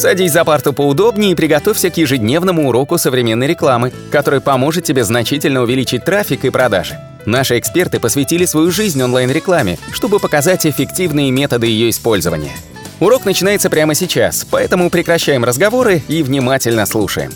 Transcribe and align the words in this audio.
Садись 0.00 0.32
за 0.32 0.46
парту 0.46 0.72
поудобнее 0.72 1.32
и 1.32 1.34
приготовься 1.34 1.90
к 1.90 1.98
ежедневному 1.98 2.66
уроку 2.70 2.96
современной 2.96 3.46
рекламы, 3.46 3.92
который 4.10 4.40
поможет 4.40 4.84
тебе 4.84 5.04
значительно 5.04 5.60
увеличить 5.60 6.06
трафик 6.06 6.46
и 6.46 6.50
продажи. 6.50 6.98
Наши 7.26 7.58
эксперты 7.58 8.00
посвятили 8.00 8.46
свою 8.46 8.70
жизнь 8.70 9.02
онлайн-рекламе, 9.02 9.76
чтобы 9.92 10.18
показать 10.18 10.64
эффективные 10.64 11.30
методы 11.30 11.66
ее 11.66 11.90
использования. 11.90 12.52
Урок 12.98 13.26
начинается 13.26 13.68
прямо 13.68 13.94
сейчас, 13.94 14.46
поэтому 14.50 14.88
прекращаем 14.88 15.44
разговоры 15.44 16.00
и 16.08 16.22
внимательно 16.22 16.86
слушаем. 16.86 17.32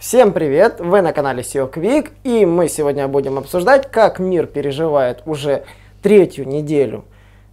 Всем 0.00 0.32
привет! 0.32 0.80
Вы 0.80 1.02
на 1.02 1.12
канале 1.12 1.44
SEO 1.44 1.72
Quick 1.72 2.10
и 2.24 2.44
мы 2.44 2.68
сегодня 2.68 3.06
будем 3.06 3.38
обсуждать, 3.38 3.92
как 3.92 4.18
мир 4.18 4.46
переживает 4.46 5.22
уже 5.24 5.62
третью 6.02 6.48
неделю 6.48 7.04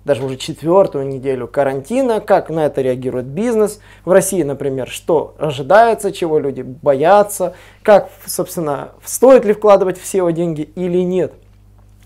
даже 0.08 0.24
уже 0.26 0.38
четвертую 0.38 1.06
неделю 1.06 1.48
карантина, 1.48 2.22
как 2.22 2.50
на 2.50 2.66
это 2.66 2.82
реагирует 2.82 3.26
бизнес. 3.26 3.80
В 4.06 4.12
России, 4.12 4.42
например, 4.42 4.88
что 4.88 5.36
ожидается, 5.38 6.14
чего 6.14 6.40
люди 6.40 6.62
боятся, 6.62 7.54
как, 7.84 8.10
собственно, 8.26 8.94
стоит 9.04 9.46
ли 9.46 9.54
вкладывать 9.54 10.00
в 10.00 10.04
SEO 10.04 10.32
деньги 10.32 10.62
или 10.76 11.00
нет. 11.00 11.34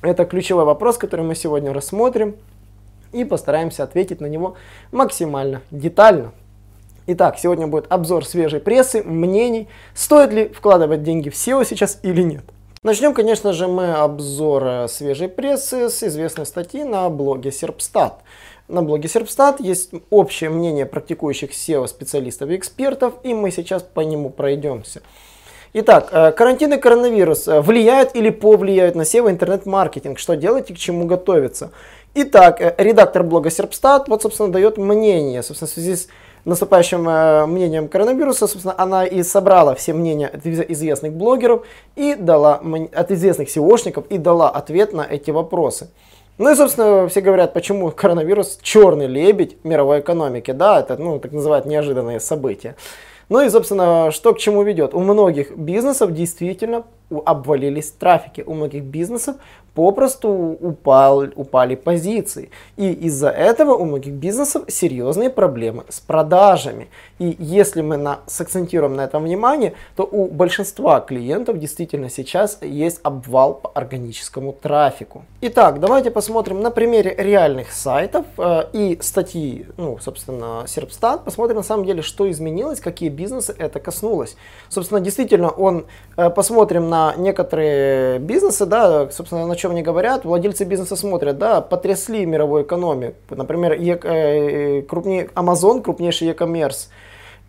Это 0.02 0.26
ключевой 0.26 0.66
вопрос, 0.66 0.98
который 0.98 1.24
мы 1.24 1.36
сегодня 1.36 1.72
рассмотрим 1.72 2.36
и 3.14 3.24
постараемся 3.24 3.84
ответить 3.84 4.20
на 4.20 4.26
него 4.26 4.56
максимально 4.92 5.62
детально. 5.70 6.32
Итак, 7.06 7.38
сегодня 7.38 7.68
будет 7.68 7.86
обзор 7.92 8.26
свежей 8.26 8.60
прессы, 8.60 9.04
мнений, 9.04 9.68
стоит 9.94 10.34
ли 10.34 10.48
вкладывать 10.50 11.04
деньги 11.04 11.30
в 11.30 11.34
SEO 11.34 11.64
сейчас 11.66 12.00
или 12.02 12.24
нет. 12.24 12.44
Начнем, 12.84 13.14
конечно 13.14 13.54
же, 13.54 13.68
мы 13.68 13.94
обзор 13.94 14.64
э, 14.66 14.88
свежей 14.88 15.28
прессы 15.28 15.88
с 15.88 16.02
известной 16.02 16.48
статьи 16.48 16.84
на 16.84 17.08
блоге 17.10 17.52
Серпстат. 17.52 18.24
На 18.68 18.82
блоге 18.82 19.08
Серпстат 19.08 19.60
есть 19.60 19.92
общее 20.10 20.50
мнение 20.50 20.88
практикующих 20.88 21.52
SEO-специалистов 21.52 22.50
и 22.50 22.56
экспертов, 22.56 23.14
и 23.22 23.36
мы 23.36 23.52
сейчас 23.52 23.84
по 23.84 24.00
нему 24.00 24.32
пройдемся. 24.32 25.04
Итак, 25.74 26.10
э, 26.12 26.32
карантин 26.32 26.74
и 26.74 26.78
коронавирус 26.78 27.48
э, 27.48 27.62
влияют 27.62 28.16
или 28.16 28.32
повлияют 28.32 28.96
на 28.96 29.04
SEO 29.04 29.30
интернет-маркетинг? 29.30 30.18
Что 30.18 30.36
делать 30.36 30.72
и 30.72 30.74
к 30.74 30.80
чему 30.80 31.06
готовиться? 31.06 31.70
Итак, 32.16 32.60
редактор 32.80 33.22
блога 33.22 33.52
Серпстат 33.52 34.08
вот, 34.08 34.24
собственно, 34.24 34.52
дает 34.52 34.80
мнение, 34.80 35.44
собственно, 35.44 35.70
в 35.70 35.72
связи 35.72 35.98
с 35.98 36.08
наступающим 36.46 37.08
э, 37.08 37.46
мнением 37.46 37.88
коронавируса, 37.88 38.48
собственно, 38.48 38.76
она 38.78 39.06
и 39.06 39.24
собрала 39.24 39.76
все 39.76 39.94
мнения 39.94 40.28
от 40.28 40.46
известных 40.46 41.14
блогеров 41.14 41.66
и 41.96 42.16
дала, 42.16 42.62
от 42.94 43.12
известных 43.12 43.50
SEOшников 43.50 44.06
и 44.10 44.18
дала 44.18 44.50
ответ 44.50 44.94
на 44.94 45.02
эти 45.02 45.32
вопросы. 45.32 45.90
Ну 46.38 46.50
и, 46.52 46.56
собственно, 46.56 47.08
все 47.08 47.22
говорят, 47.22 47.54
почему 47.54 47.92
коронавирус 47.92 48.60
черный 48.62 49.08
лебедь 49.08 49.64
мировой 49.64 50.00
экономики. 50.00 50.52
Да, 50.52 50.80
это, 50.80 50.98
ну, 50.98 51.20
так 51.20 51.32
называют 51.32 51.66
неожиданные 51.66 52.20
события. 52.20 52.76
Ну 53.30 53.42
и, 53.42 53.50
собственно, 53.50 54.12
что 54.12 54.34
к 54.34 54.40
чему 54.40 54.64
ведет? 54.64 54.94
У 54.94 55.00
многих 55.00 55.56
бизнесов 55.56 56.14
действительно 56.14 56.84
обвалились 57.20 57.92
трафики, 57.92 58.44
у 58.46 58.54
многих 58.54 58.84
бизнесов 58.84 59.36
попросту 59.74 60.30
упал, 60.30 61.26
упали 61.36 61.76
позиции. 61.76 62.50
И 62.78 62.92
из-за 62.92 63.30
этого 63.30 63.74
у 63.74 63.86
многих 63.86 64.14
бизнесов 64.14 64.64
серьезные 64.68 65.30
проблемы 65.30 65.84
с 65.90 66.00
продажами. 66.00 66.90
И 67.20 67.36
если 67.40 67.82
мы 67.82 67.98
на, 67.98 68.20
сакцентируем 68.28 68.96
на 68.96 69.02
этом 69.02 69.24
внимание, 69.24 69.74
то 69.96 70.04
у 70.04 70.28
большинства 70.28 71.00
клиентов 71.00 71.58
действительно 71.58 72.10
сейчас 72.10 72.58
есть 72.62 73.00
обвал 73.04 73.54
по 73.56 73.72
органическому 73.74 74.54
трафику. 74.54 75.24
Итак, 75.42 75.80
давайте 75.80 76.12
посмотрим 76.12 76.62
на 76.62 76.72
примере 76.72 77.16
реальных 77.18 77.72
сайтов 77.72 78.26
э, 78.38 78.64
и 78.74 78.98
статьи, 79.02 79.68
ну, 79.78 79.98
собственно, 80.02 80.64
Серпстат, 80.68 81.24
посмотрим 81.24 81.58
на 81.58 81.64
самом 81.64 81.86
деле, 81.86 82.02
что 82.02 82.30
изменилось, 82.30 82.80
какие 82.80 83.10
бизнесы 83.10 83.56
это 83.58 83.80
коснулось. 83.80 84.36
Собственно, 84.70 85.00
действительно, 85.00 85.50
он, 85.50 85.86
э, 86.18 86.30
посмотрим 86.30 86.90
на 86.90 87.01
некоторые 87.18 88.20
бизнесы, 88.20 88.66
да, 88.66 89.10
собственно, 89.12 89.46
на 89.48 89.56
чем 89.56 89.72
они 89.72 89.82
говорят, 89.82 90.26
владельцы 90.26 90.66
бизнеса 90.66 90.96
смотрят, 90.96 91.38
да, 91.38 91.62
потрясли 91.62 92.26
мировую 92.26 92.64
экономику. 92.64 93.16
Например, 93.30 93.74
е, 93.74 94.00
э, 94.04 94.82
крупнее, 94.82 95.30
Amazon, 95.36 95.82
крупнейший 95.82 96.28
e-commerce, 96.28 96.90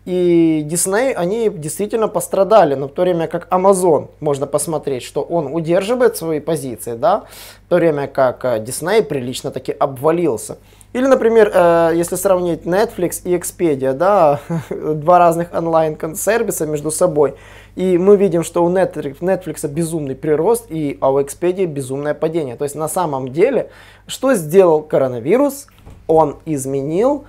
и 0.05 0.67
Disney, 0.69 1.13
они 1.13 1.49
действительно 1.49 2.09
пострадали, 2.09 2.75
но 2.75 2.87
в 2.87 2.91
то 2.91 3.03
время 3.03 3.27
как 3.27 3.47
Amazon, 3.49 4.09
можно 4.19 4.47
посмотреть, 4.47 5.03
что 5.03 5.21
он 5.21 5.53
удерживает 5.53 6.17
свои 6.17 6.41
позиции, 6.41 6.95
да, 6.95 7.23
в 7.65 7.69
то 7.69 7.75
время 7.77 8.07
как 8.07 8.43
э, 8.43 8.59
Disney 8.59 9.01
прилично 9.01 9.51
таки 9.51 9.71
обвалился. 9.71 10.57
Или, 10.93 11.07
например, 11.07 11.51
э, 11.51 11.93
если 11.95 12.15
сравнить 12.15 12.65
Netflix 12.65 13.21
и 13.23 13.35
Expedia, 13.35 13.93
да, 13.93 14.39
два 14.69 15.17
разных 15.17 15.51
онлайн-сервиса 15.51 16.67
между 16.67 16.91
собой, 16.91 17.33
и 17.75 17.97
мы 17.97 18.15
видим, 18.15 18.43
что 18.43 18.63
у 18.63 18.69
Netflix 18.69 19.67
безумный 19.67 20.15
прирост, 20.15 20.65
и, 20.69 20.97
а 21.01 21.11
у 21.11 21.19
Expedia 21.19 21.65
безумное 21.65 22.13
падение. 22.13 22.55
То 22.55 22.63
есть 22.63 22.75
на 22.75 22.87
самом 22.87 23.31
деле, 23.31 23.71
что 24.05 24.35
сделал 24.35 24.83
коронавирус? 24.83 25.67
Он 26.05 26.37
изменил 26.45 27.25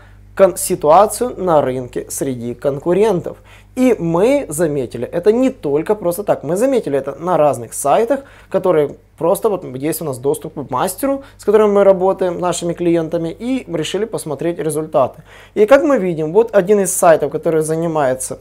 ситуацию 0.56 1.34
на 1.42 1.62
рынке 1.62 2.06
среди 2.10 2.54
конкурентов. 2.54 3.38
И 3.76 3.96
мы 3.98 4.46
заметили, 4.48 5.06
это 5.06 5.32
не 5.32 5.50
только 5.50 5.94
просто 5.94 6.22
так, 6.22 6.44
мы 6.44 6.56
заметили 6.56 6.98
это 6.98 7.14
на 7.14 7.36
разных 7.36 7.72
сайтах, 7.72 8.20
которые 8.50 8.96
просто 9.16 9.48
вот 9.48 9.64
есть 9.64 10.02
у 10.02 10.04
нас 10.04 10.18
доступ 10.18 10.54
к 10.54 10.70
мастеру, 10.70 11.22
с 11.36 11.44
которым 11.44 11.74
мы 11.74 11.84
работаем, 11.84 12.38
нашими 12.38 12.72
клиентами, 12.72 13.28
и 13.30 13.64
решили 13.72 14.04
посмотреть 14.04 14.58
результаты. 14.58 15.22
И 15.54 15.66
как 15.66 15.82
мы 15.82 15.98
видим, 15.98 16.32
вот 16.32 16.54
один 16.54 16.80
из 16.80 16.94
сайтов, 16.94 17.32
который 17.32 17.62
занимается 17.62 18.38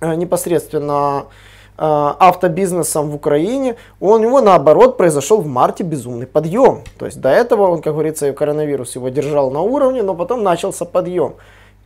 э, 0.00 0.14
непосредственно 0.14 1.26
э, 1.78 1.82
автобизнесом 2.18 3.10
в 3.10 3.14
Украине, 3.14 3.76
у 4.00 4.16
него 4.18 4.40
наоборот 4.40 4.96
произошел 4.96 5.40
в 5.40 5.46
марте 5.46 5.84
безумный 5.84 6.26
подъем. 6.26 6.82
То 6.98 7.06
есть 7.06 7.20
до 7.20 7.28
этого 7.28 7.68
он, 7.68 7.82
как 7.82 7.92
говорится, 7.92 8.32
коронавирус 8.32 8.96
его 8.96 9.08
держал 9.08 9.50
на 9.50 9.60
уровне, 9.60 10.02
но 10.02 10.14
потом 10.14 10.42
начался 10.42 10.84
подъем. 10.84 11.34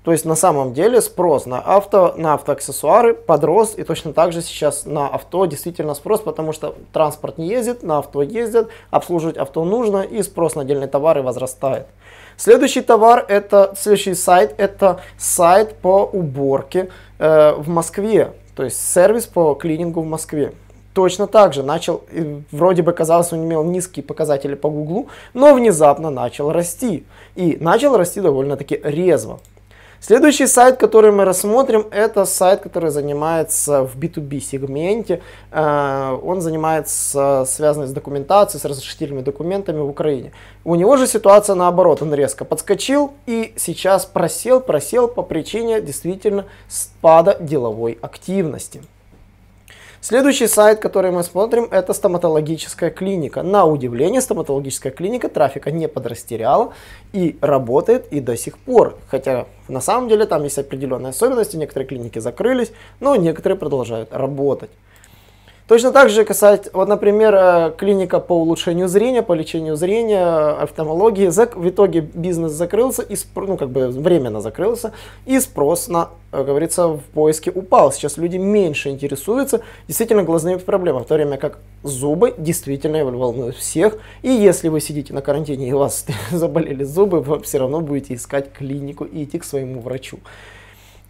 То 0.02 0.12
есть 0.12 0.24
на 0.24 0.34
самом 0.34 0.72
деле 0.72 1.02
спрос 1.02 1.44
на 1.44 1.60
авто, 1.60 2.14
на 2.16 2.34
автоаксессуары 2.34 3.12
подрос, 3.12 3.74
и 3.76 3.84
точно 3.84 4.14
так 4.14 4.32
же 4.32 4.40
сейчас 4.40 4.86
на 4.86 5.06
авто 5.08 5.44
действительно 5.44 5.94
спрос, 5.94 6.20
потому 6.20 6.52
что 6.52 6.74
транспорт 6.92 7.36
не 7.36 7.48
ездит, 7.48 7.82
на 7.82 7.98
авто 7.98 8.22
ездят, 8.22 8.68
обслуживать 8.90 9.36
авто 9.36 9.64
нужно, 9.64 9.98
и 10.02 10.22
спрос 10.22 10.54
на 10.54 10.62
отдельные 10.62 10.88
товары 10.88 11.22
возрастает. 11.22 11.86
Следующий 12.38 12.80
товар, 12.80 13.26
это 13.28 13.74
следующий 13.76 14.14
сайт, 14.14 14.54
это 14.56 15.00
сайт 15.18 15.76
по 15.76 16.08
уборке 16.10 16.88
э, 17.18 17.52
в 17.52 17.68
Москве, 17.68 18.32
то 18.56 18.64
есть 18.64 18.80
сервис 18.80 19.26
по 19.26 19.54
клинингу 19.54 20.00
в 20.00 20.06
Москве. 20.06 20.54
Точно 20.94 21.26
так 21.26 21.52
же 21.52 21.62
начал, 21.62 22.02
вроде 22.50 22.82
бы 22.82 22.92
казалось, 22.92 23.32
он 23.32 23.44
имел 23.44 23.62
низкие 23.62 24.02
показатели 24.02 24.54
по 24.54 24.70
Гуглу, 24.70 25.08
но 25.34 25.54
внезапно 25.54 26.10
начал 26.10 26.50
расти. 26.50 27.06
И 27.36 27.58
начал 27.60 27.96
расти 27.96 28.20
довольно-таки 28.20 28.80
резво. 28.82 29.38
Следующий 30.02 30.46
сайт, 30.46 30.78
который 30.78 31.12
мы 31.12 31.26
рассмотрим, 31.26 31.86
это 31.90 32.24
сайт, 32.24 32.62
который 32.62 32.90
занимается 32.90 33.84
в 33.84 33.98
B2B 33.98 34.40
сегменте. 34.40 35.20
Э, 35.50 36.18
он 36.22 36.40
занимается 36.40 37.44
связанной 37.46 37.86
с 37.86 37.92
документацией, 37.92 38.62
с 38.62 38.64
разрешительными 38.64 39.20
документами 39.20 39.78
в 39.78 39.88
Украине. 39.90 40.32
У 40.64 40.74
него 40.74 40.96
же 40.96 41.06
ситуация 41.06 41.54
наоборот, 41.54 42.00
он 42.00 42.14
резко 42.14 42.46
подскочил 42.46 43.12
и 43.26 43.52
сейчас 43.58 44.06
просел, 44.06 44.62
просел 44.62 45.06
по 45.06 45.20
причине 45.20 45.82
действительно 45.82 46.46
спада 46.66 47.36
деловой 47.38 47.98
активности. 48.00 48.80
Следующий 50.02 50.46
сайт, 50.46 50.80
который 50.80 51.10
мы 51.10 51.22
смотрим, 51.22 51.68
это 51.70 51.92
стоматологическая 51.92 52.88
клиника. 52.88 53.42
На 53.42 53.66
удивление, 53.66 54.22
стоматологическая 54.22 54.90
клиника 54.90 55.28
трафика 55.28 55.70
не 55.70 55.88
подрастеряла 55.88 56.72
и 57.12 57.36
работает 57.42 58.06
и 58.10 58.20
до 58.20 58.34
сих 58.34 58.56
пор. 58.56 58.96
Хотя 59.08 59.46
на 59.68 59.82
самом 59.82 60.08
деле 60.08 60.24
там 60.24 60.42
есть 60.44 60.56
определенные 60.56 61.10
особенности, 61.10 61.56
некоторые 61.56 61.86
клиники 61.86 62.18
закрылись, 62.18 62.72
но 62.98 63.14
некоторые 63.16 63.58
продолжают 63.58 64.08
работать. 64.10 64.70
Точно 65.70 65.92
так 65.92 66.10
же 66.10 66.24
касается, 66.24 66.68
вот, 66.72 66.88
например, 66.88 67.32
э, 67.32 67.72
клиника 67.78 68.18
по 68.18 68.32
улучшению 68.32 68.88
зрения, 68.88 69.22
по 69.22 69.34
лечению 69.34 69.76
зрения, 69.76 70.48
офтальмологии. 70.60 71.28
В 71.28 71.68
итоге 71.68 72.00
бизнес 72.00 72.50
закрылся, 72.50 73.02
и, 73.02 73.14
ну, 73.36 73.56
как 73.56 73.70
бы 73.70 73.86
временно 73.86 74.40
закрылся, 74.40 74.92
и 75.26 75.38
спрос 75.38 75.86
на, 75.86 76.08
как 76.32 76.46
говорится, 76.46 76.88
в 76.88 77.02
поиске 77.14 77.52
упал. 77.54 77.92
Сейчас 77.92 78.16
люди 78.16 78.36
меньше 78.36 78.88
интересуются 78.88 79.60
действительно 79.86 80.24
глазными 80.24 80.56
проблемами, 80.56 81.04
в 81.04 81.06
то 81.06 81.14
время 81.14 81.36
как 81.36 81.60
зубы 81.84 82.34
действительно 82.36 83.04
волнуют 83.04 83.54
всех. 83.54 83.96
И 84.22 84.28
если 84.28 84.66
вы 84.66 84.80
сидите 84.80 85.14
на 85.14 85.20
карантине 85.22 85.68
и 85.68 85.72
у 85.72 85.78
вас 85.78 86.04
заболели 86.32 86.82
зубы, 86.82 87.20
вы 87.20 87.38
все 87.42 87.58
равно 87.58 87.80
будете 87.80 88.14
искать 88.14 88.52
клинику 88.52 89.04
и 89.04 89.22
идти 89.22 89.38
к 89.38 89.44
своему 89.44 89.80
врачу. 89.80 90.18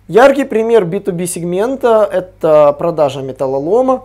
Яркий 0.06 0.44
пример 0.44 0.84
B2B 0.84 1.24
сегмента– 1.24 2.06
это 2.12 2.74
продажа 2.78 3.22
металлолома. 3.22 4.02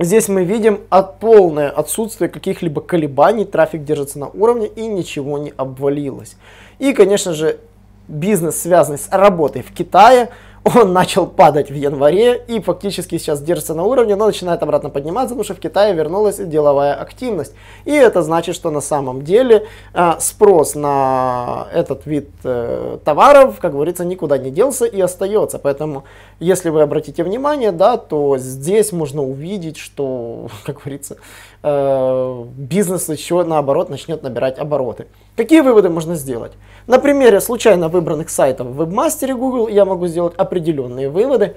Здесь 0.00 0.28
мы 0.28 0.44
видим 0.44 0.82
от 0.90 1.18
полное 1.18 1.70
отсутствие 1.70 2.30
каких-либо 2.30 2.80
колебаний, 2.80 3.44
трафик 3.44 3.82
держится 3.82 4.20
на 4.20 4.28
уровне 4.28 4.68
и 4.68 4.86
ничего 4.86 5.38
не 5.38 5.52
обвалилось. 5.56 6.36
И, 6.78 6.92
конечно 6.92 7.32
же, 7.32 7.58
бизнес, 8.06 8.62
связанный 8.62 8.98
с 8.98 9.08
работой 9.10 9.62
в 9.62 9.72
Китае, 9.72 10.28
он 10.64 10.92
начал 10.92 11.26
падать 11.26 11.70
в 11.70 11.74
январе 11.74 12.42
и 12.48 12.60
фактически 12.60 13.18
сейчас 13.18 13.40
держится 13.40 13.74
на 13.74 13.84
уровне, 13.84 14.16
но 14.16 14.26
начинает 14.26 14.62
обратно 14.62 14.90
подниматься, 14.90 15.30
потому 15.30 15.44
что 15.44 15.54
в 15.54 15.60
Китае 15.60 15.94
вернулась 15.94 16.36
деловая 16.36 16.94
активность. 16.94 17.54
И 17.84 17.92
это 17.92 18.22
значит, 18.22 18.54
что 18.54 18.70
на 18.70 18.80
самом 18.80 19.22
деле 19.22 19.66
э, 19.94 20.12
спрос 20.20 20.74
на 20.74 21.68
этот 21.72 22.06
вид 22.06 22.28
э, 22.44 22.98
товаров, 23.04 23.58
как 23.60 23.72
говорится, 23.72 24.04
никуда 24.04 24.38
не 24.38 24.50
делся 24.50 24.84
и 24.84 25.00
остается. 25.00 25.58
Поэтому, 25.58 26.04
если 26.40 26.70
вы 26.70 26.82
обратите 26.82 27.22
внимание, 27.22 27.72
да, 27.72 27.96
то 27.96 28.38
здесь 28.38 28.92
можно 28.92 29.22
увидеть, 29.22 29.76
что, 29.76 30.48
как 30.64 30.80
говорится, 30.80 31.16
э, 31.62 32.44
бизнес 32.56 33.08
еще 33.08 33.42
наоборот 33.44 33.90
начнет 33.90 34.22
набирать 34.22 34.58
обороты. 34.58 35.06
Какие 35.38 35.60
выводы 35.60 35.88
можно 35.88 36.16
сделать? 36.16 36.50
На 36.88 36.98
примере 36.98 37.40
случайно 37.40 37.88
выбранных 37.88 38.28
сайтов 38.28 38.66
в 38.66 38.76
вебмастере 38.76 39.36
Google 39.36 39.68
я 39.68 39.84
могу 39.84 40.08
сделать 40.08 40.34
определенные 40.36 41.08
выводы. 41.10 41.54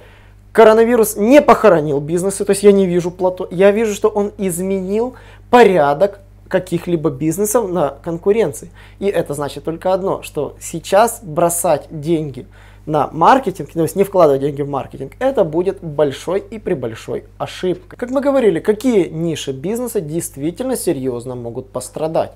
Коронавирус 0.51 1.15
не 1.15 1.41
похоронил 1.41 1.99
бизнесы, 1.99 2.45
то 2.45 2.51
есть 2.51 2.61
я 2.61 2.73
не 2.73 2.85
вижу 2.85 3.09
плато, 3.09 3.47
я 3.49 3.71
вижу, 3.71 3.95
что 3.95 4.09
он 4.09 4.33
изменил 4.37 5.15
порядок 5.49 6.19
каких-либо 6.47 7.09
бизнесов 7.09 7.71
на 7.71 7.95
конкуренции. 8.03 8.69
И 8.99 9.07
это 9.07 9.33
значит 9.33 9.63
только 9.63 9.91
одно, 9.93 10.21
что 10.21 10.55
сейчас 10.61 11.21
бросать 11.23 11.87
деньги 11.89 12.45
на 12.85 13.09
маркетинг, 13.11 13.71
то 13.73 13.81
есть 13.81 13.95
не 13.95 14.03
вкладывать 14.03 14.41
деньги 14.41 14.61
в 14.61 14.69
маркетинг, 14.69 15.13
это 15.17 15.43
будет 15.43 15.83
большой 15.83 16.39
и 16.39 16.59
при 16.59 16.75
большой 16.75 17.23
ошибкой. 17.39 17.97
Как 17.97 18.11
мы 18.11 18.21
говорили, 18.21 18.59
какие 18.59 19.07
ниши 19.07 19.53
бизнеса 19.53 20.01
действительно 20.01 20.75
серьезно 20.75 21.33
могут 21.33 21.71
пострадать? 21.71 22.33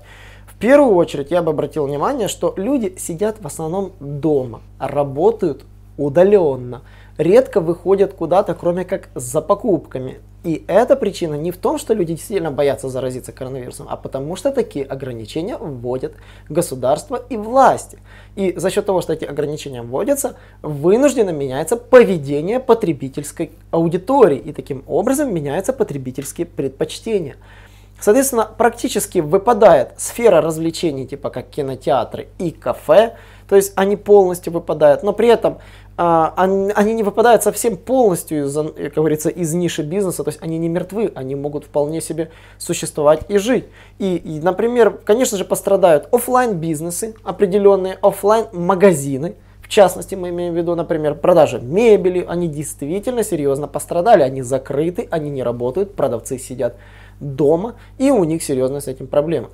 В 0.56 0.58
первую 0.58 0.94
очередь 0.94 1.30
я 1.30 1.42
бы 1.42 1.50
обратил 1.50 1.84
внимание, 1.84 2.28
что 2.28 2.54
люди 2.56 2.94
сидят 2.96 3.36
в 3.42 3.46
основном 3.46 3.92
дома, 4.00 4.62
работают 4.78 5.66
удаленно, 5.98 6.80
редко 7.18 7.60
выходят 7.60 8.14
куда-то, 8.14 8.54
кроме 8.54 8.86
как 8.86 9.10
за 9.14 9.42
покупками. 9.42 10.18
И 10.44 10.64
эта 10.66 10.96
причина 10.96 11.34
не 11.34 11.50
в 11.50 11.58
том, 11.58 11.76
что 11.76 11.92
люди 11.92 12.14
действительно 12.14 12.52
боятся 12.52 12.88
заразиться 12.88 13.32
коронавирусом, 13.32 13.86
а 13.90 13.96
потому 13.96 14.34
что 14.34 14.50
такие 14.50 14.86
ограничения 14.86 15.58
вводят 15.58 16.14
государство 16.48 17.22
и 17.28 17.36
власти. 17.36 17.98
И 18.34 18.54
за 18.56 18.70
счет 18.70 18.86
того, 18.86 19.02
что 19.02 19.12
эти 19.12 19.26
ограничения 19.26 19.82
вводятся, 19.82 20.36
вынужденно 20.62 21.30
меняется 21.30 21.76
поведение 21.76 22.60
потребительской 22.60 23.50
аудитории. 23.72 24.38
И 24.38 24.54
таким 24.54 24.84
образом 24.86 25.34
меняются 25.34 25.74
потребительские 25.74 26.46
предпочтения. 26.46 27.36
Соответственно, 28.00 28.48
практически 28.56 29.20
выпадает 29.20 29.92
сфера 29.96 30.40
развлечений, 30.40 31.06
типа 31.06 31.30
как 31.30 31.48
кинотеатры 31.48 32.28
и 32.38 32.50
кафе, 32.50 33.16
то 33.48 33.56
есть 33.56 33.72
они 33.76 33.96
полностью 33.96 34.52
выпадают, 34.52 35.02
но 35.02 35.12
при 35.12 35.28
этом 35.28 35.58
а, 35.96 36.34
они, 36.36 36.72
они 36.74 36.92
не 36.92 37.02
выпадают 37.02 37.42
совсем 37.42 37.76
полностью, 37.78 38.46
из, 38.46 38.54
как 38.54 38.94
говорится, 38.94 39.30
из 39.30 39.54
ниши 39.54 39.82
бизнеса, 39.82 40.24
то 40.24 40.28
есть 40.28 40.42
они 40.42 40.58
не 40.58 40.68
мертвы, 40.68 41.10
они 41.14 41.34
могут 41.34 41.64
вполне 41.64 42.02
себе 42.02 42.30
существовать 42.58 43.22
и 43.28 43.38
жить. 43.38 43.64
И, 43.98 44.16
и 44.16 44.40
например, 44.40 45.00
конечно 45.04 45.38
же, 45.38 45.46
пострадают 45.46 46.08
офлайн 46.12 46.58
бизнесы, 46.58 47.14
определенные 47.24 47.94
офлайн 48.02 48.46
магазины, 48.52 49.36
в 49.62 49.68
частности, 49.68 50.14
мы 50.14 50.28
имеем 50.28 50.54
в 50.54 50.56
виду, 50.56 50.76
например, 50.76 51.16
продажи 51.16 51.58
мебели, 51.58 52.24
они 52.28 52.46
действительно 52.46 53.24
серьезно 53.24 53.66
пострадали, 53.66 54.22
они 54.22 54.42
закрыты, 54.42 55.08
они 55.10 55.28
не 55.28 55.42
работают, 55.42 55.96
продавцы 55.96 56.38
сидят 56.38 56.76
дома, 57.20 57.74
и 57.98 58.10
у 58.10 58.24
них 58.24 58.42
серьезная 58.42 58.80
с 58.80 58.88
этим 58.88 59.06
проблема. 59.06 59.50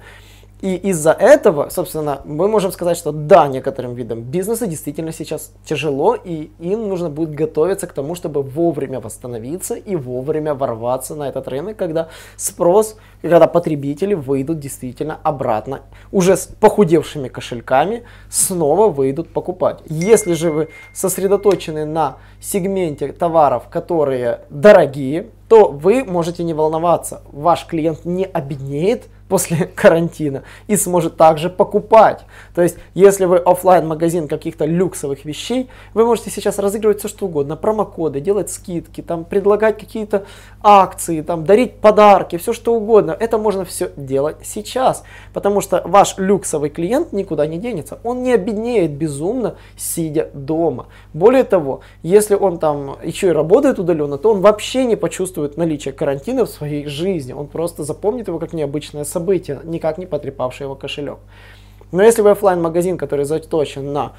И 0.62 0.76
из-за 0.76 1.10
этого, 1.10 1.70
собственно, 1.70 2.20
мы 2.24 2.46
можем 2.46 2.70
сказать, 2.70 2.96
что 2.96 3.10
да, 3.10 3.48
некоторым 3.48 3.94
видам 3.94 4.22
бизнеса 4.22 4.68
действительно 4.68 5.12
сейчас 5.12 5.50
тяжело, 5.64 6.14
и 6.14 6.52
им 6.60 6.88
нужно 6.88 7.10
будет 7.10 7.34
готовиться 7.34 7.88
к 7.88 7.92
тому, 7.92 8.14
чтобы 8.14 8.42
вовремя 8.42 9.00
восстановиться 9.00 9.74
и 9.74 9.96
вовремя 9.96 10.54
ворваться 10.54 11.16
на 11.16 11.28
этот 11.28 11.48
рынок, 11.48 11.76
когда 11.76 12.10
спрос, 12.36 12.96
когда 13.22 13.48
потребители 13.48 14.14
выйдут 14.14 14.60
действительно 14.60 15.18
обратно, 15.24 15.80
уже 16.12 16.36
с 16.36 16.46
похудевшими 16.46 17.26
кошельками, 17.26 18.04
снова 18.30 18.86
выйдут 18.86 19.32
покупать. 19.32 19.80
Если 19.86 20.34
же 20.34 20.52
вы 20.52 20.68
сосредоточены 20.92 21.84
на 21.84 22.18
сегменте 22.40 23.12
товаров, 23.12 23.64
которые 23.68 24.42
дорогие, 24.48 25.26
то 25.48 25.68
вы 25.68 26.04
можете 26.04 26.44
не 26.44 26.54
волноваться. 26.54 27.22
Ваш 27.32 27.66
клиент 27.66 28.04
не 28.04 28.24
обеднеет, 28.24 29.08
после 29.32 29.64
карантина 29.74 30.42
и 30.66 30.76
сможет 30.76 31.16
также 31.16 31.48
покупать. 31.48 32.20
То 32.54 32.60
есть, 32.60 32.76
если 32.92 33.24
вы 33.24 33.38
офлайн 33.38 33.88
магазин 33.88 34.28
каких-то 34.28 34.66
люксовых 34.66 35.24
вещей, 35.24 35.70
вы 35.94 36.04
можете 36.04 36.28
сейчас 36.28 36.58
разыгрывать 36.58 36.98
все 36.98 37.08
что 37.08 37.24
угодно, 37.24 37.56
промокоды, 37.56 38.20
делать 38.20 38.50
скидки, 38.50 39.00
там, 39.00 39.24
предлагать 39.24 39.78
какие-то 39.78 40.26
акции, 40.62 41.22
там, 41.22 41.46
дарить 41.46 41.76
подарки, 41.76 42.36
все 42.36 42.52
что 42.52 42.74
угодно. 42.74 43.16
Это 43.18 43.38
можно 43.38 43.64
все 43.64 43.90
делать 43.96 44.36
сейчас, 44.44 45.02
потому 45.32 45.62
что 45.62 45.80
ваш 45.86 46.18
люксовый 46.18 46.68
клиент 46.68 47.14
никуда 47.14 47.46
не 47.46 47.56
денется. 47.56 48.00
Он 48.04 48.22
не 48.22 48.34
обеднеет 48.34 48.90
безумно, 48.90 49.54
сидя 49.78 50.28
дома. 50.34 50.88
Более 51.14 51.44
того, 51.44 51.80
если 52.02 52.34
он 52.34 52.58
там 52.58 52.98
еще 53.02 53.28
и 53.28 53.32
работает 53.32 53.78
удаленно, 53.78 54.18
то 54.18 54.30
он 54.30 54.42
вообще 54.42 54.84
не 54.84 54.96
почувствует 54.96 55.56
наличие 55.56 55.94
карантина 55.94 56.44
в 56.44 56.50
своей 56.50 56.84
жизни. 56.84 57.32
Он 57.32 57.46
просто 57.46 57.82
запомнит 57.82 58.28
его 58.28 58.38
как 58.38 58.52
необычное 58.52 59.04
событие 59.04 59.21
событие, 59.22 59.60
никак 59.64 59.98
не 59.98 60.06
потрепавшее 60.06 60.66
его 60.66 60.74
кошелек. 60.74 61.18
Но 61.92 62.02
если 62.02 62.22
вы 62.22 62.30
офлайн 62.30 62.60
магазин 62.60 62.98
который 62.98 63.24
заточен 63.24 63.92
на 63.92 64.12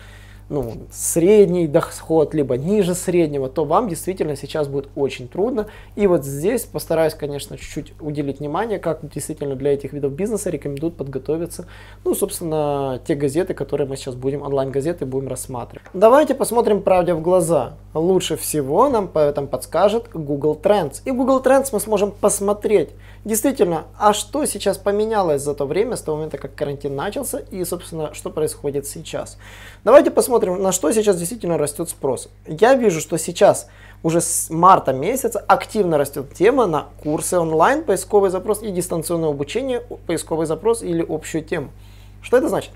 ну, 0.50 0.74
средний 0.92 1.68
доход, 1.68 2.34
либо 2.34 2.58
ниже 2.58 2.96
среднего, 2.96 3.50
то 3.50 3.66
вам 3.66 3.90
действительно 3.90 4.36
сейчас 4.36 4.68
будет 4.68 4.90
очень 4.96 5.28
трудно. 5.28 5.68
И 5.96 6.08
вот 6.08 6.26
здесь 6.26 6.64
постараюсь, 6.64 7.14
конечно, 7.14 7.58
чуть-чуть 7.58 7.94
уделить 8.02 8.40
внимание, 8.40 8.80
как 8.80 9.08
действительно 9.10 9.56
для 9.56 9.74
этих 9.74 9.94
видов 9.94 10.14
бизнеса 10.14 10.50
рекомендуют 10.50 10.98
подготовиться, 10.98 11.68
ну, 12.04 12.14
собственно, 12.14 13.02
те 13.08 13.16
газеты, 13.16 13.54
которые 13.54 13.88
мы 13.88 13.96
сейчас 13.96 14.16
будем, 14.16 14.42
онлайн-газеты 14.42 15.06
будем 15.06 15.28
рассматривать. 15.28 15.88
Давайте 15.94 16.36
посмотрим 16.36 16.82
правде 16.82 17.14
в 17.14 17.22
глаза. 17.22 17.74
Лучше 17.94 18.38
всего 18.38 18.90
нам 18.90 19.08
по 19.08 19.20
этому 19.20 19.48
подскажет 19.48 20.10
Google 20.14 20.60
Trends. 20.62 21.02
И 21.06 21.12
Google 21.12 21.42
Trends 21.42 21.70
мы 21.72 21.80
сможем 21.80 22.12
посмотреть, 22.12 22.90
действительно, 23.24 23.86
а 23.98 24.14
что 24.14 24.46
сейчас 24.46 24.78
поменялось 24.78 25.42
за 25.42 25.54
то 25.54 25.66
время, 25.66 25.96
с 25.96 26.02
того 26.02 26.18
момента, 26.18 26.38
как 26.38 26.56
карантин 26.56 26.96
начался, 26.96 27.40
и, 27.40 27.64
собственно, 27.64 28.14
что 28.14 28.30
происходит 28.30 28.88
сейчас. 28.88 29.38
Давайте 29.84 30.12
посмотрим, 30.12 30.43
на 30.52 30.72
что 30.72 30.92
сейчас 30.92 31.18
действительно 31.18 31.58
растет 31.58 31.90
спрос. 31.90 32.30
Я 32.48 32.76
вижу, 32.76 33.00
что 33.00 33.18
сейчас 33.18 33.68
уже 34.04 34.22
с 34.22 34.50
марта 34.50 34.94
месяца 34.94 35.40
активно 35.40 35.98
растет 35.98 36.34
тема 36.34 36.68
на 36.68 36.88
курсы 37.02 37.38
онлайн, 37.38 37.84
поисковый 37.84 38.30
запрос 38.30 38.62
и 38.62 38.70
дистанционное 38.70 39.30
обучение, 39.30 39.82
поисковый 40.06 40.46
запрос 40.46 40.84
или 40.84 41.06
общую 41.08 41.44
тему. 41.44 41.70
Что 42.22 42.38
это 42.38 42.50
значит? 42.50 42.72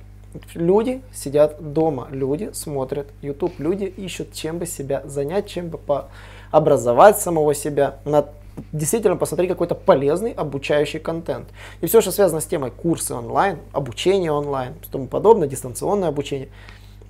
Люди 0.54 1.02
сидят 1.14 1.74
дома, 1.74 2.08
люди 2.12 2.52
смотрят 2.54 3.08
YouTube, 3.22 3.54
люди 3.60 3.86
ищут, 3.86 4.34
чем 4.34 4.60
бы 4.60 4.66
себя 4.66 5.02
занять, 5.06 5.48
чем 5.48 5.70
бы 5.70 5.78
пообразовать 5.78 7.20
самого 7.20 7.54
себя, 7.54 8.00
над 8.06 8.30
действительно 8.72 9.16
посмотреть 9.16 9.50
какой-то 9.50 9.76
полезный 9.76 10.32
обучающий 10.32 11.00
контент. 11.00 11.48
И 11.82 11.86
все, 11.86 12.02
что 12.02 12.12
связано 12.12 12.42
с 12.42 12.46
темой 12.46 12.72
курсы 12.72 13.14
онлайн, 13.14 13.60
обучение 13.72 14.32
онлайн, 14.32 14.74
тому 14.92 15.08
подобное, 15.08 15.48
дистанционное 15.48 16.10
обучение, 16.10 16.50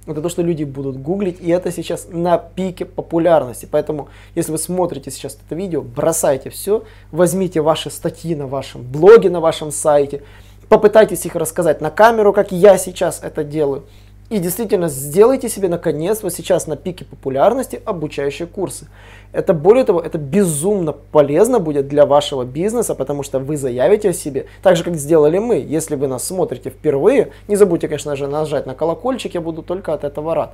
это 0.07 0.21
то, 0.21 0.29
что 0.29 0.41
люди 0.41 0.63
будут 0.63 0.97
гуглить, 0.97 1.39
и 1.41 1.49
это 1.49 1.71
сейчас 1.71 2.07
на 2.09 2.37
пике 2.37 2.85
популярности. 2.85 3.67
Поэтому, 3.69 4.09
если 4.35 4.51
вы 4.51 4.57
смотрите 4.57 5.11
сейчас 5.11 5.37
это 5.45 5.55
видео, 5.55 5.81
бросайте 5.81 6.49
все, 6.49 6.83
возьмите 7.11 7.61
ваши 7.61 7.89
статьи 7.89 8.35
на 8.35 8.47
вашем 8.47 8.83
блоге, 8.83 9.29
на 9.29 9.39
вашем 9.39 9.71
сайте, 9.71 10.23
попытайтесь 10.69 11.25
их 11.25 11.35
рассказать 11.35 11.81
на 11.81 11.91
камеру, 11.91 12.33
как 12.33 12.51
я 12.51 12.77
сейчас 12.77 13.19
это 13.21 13.43
делаю. 13.43 13.83
И 14.29 14.39
действительно 14.39 14.89
сделайте 14.89 15.47
себе 15.47 15.69
наконец 15.69 16.21
вот 16.21 16.33
сейчас 16.33 16.67
на 16.67 16.75
пике 16.75 17.05
популярности 17.05 17.81
обучающие 17.85 18.45
курсы. 18.45 18.87
Это 19.31 19.53
более 19.53 19.85
того, 19.85 20.01
это 20.01 20.17
безумно 20.17 20.91
полезно 20.91 21.59
будет 21.59 21.87
для 21.87 22.05
вашего 22.05 22.43
бизнеса, 22.43 22.93
потому 22.93 23.23
что 23.23 23.39
вы 23.39 23.55
заявите 23.55 24.09
о 24.09 24.13
себе, 24.13 24.47
так 24.61 24.75
же 24.75 24.83
как 24.83 24.95
сделали 24.95 25.37
мы. 25.37 25.55
Если 25.55 25.95
вы 25.95 26.07
нас 26.07 26.25
смотрите 26.25 26.71
впервые, 26.71 27.31
не 27.47 27.55
забудьте, 27.55 27.87
конечно 27.87 28.17
же, 28.17 28.27
нажать 28.27 28.65
на 28.65 28.75
колокольчик, 28.75 29.33
я 29.33 29.39
буду 29.39 29.63
только 29.63 29.93
от 29.93 30.03
этого 30.03 30.35
рад. 30.35 30.53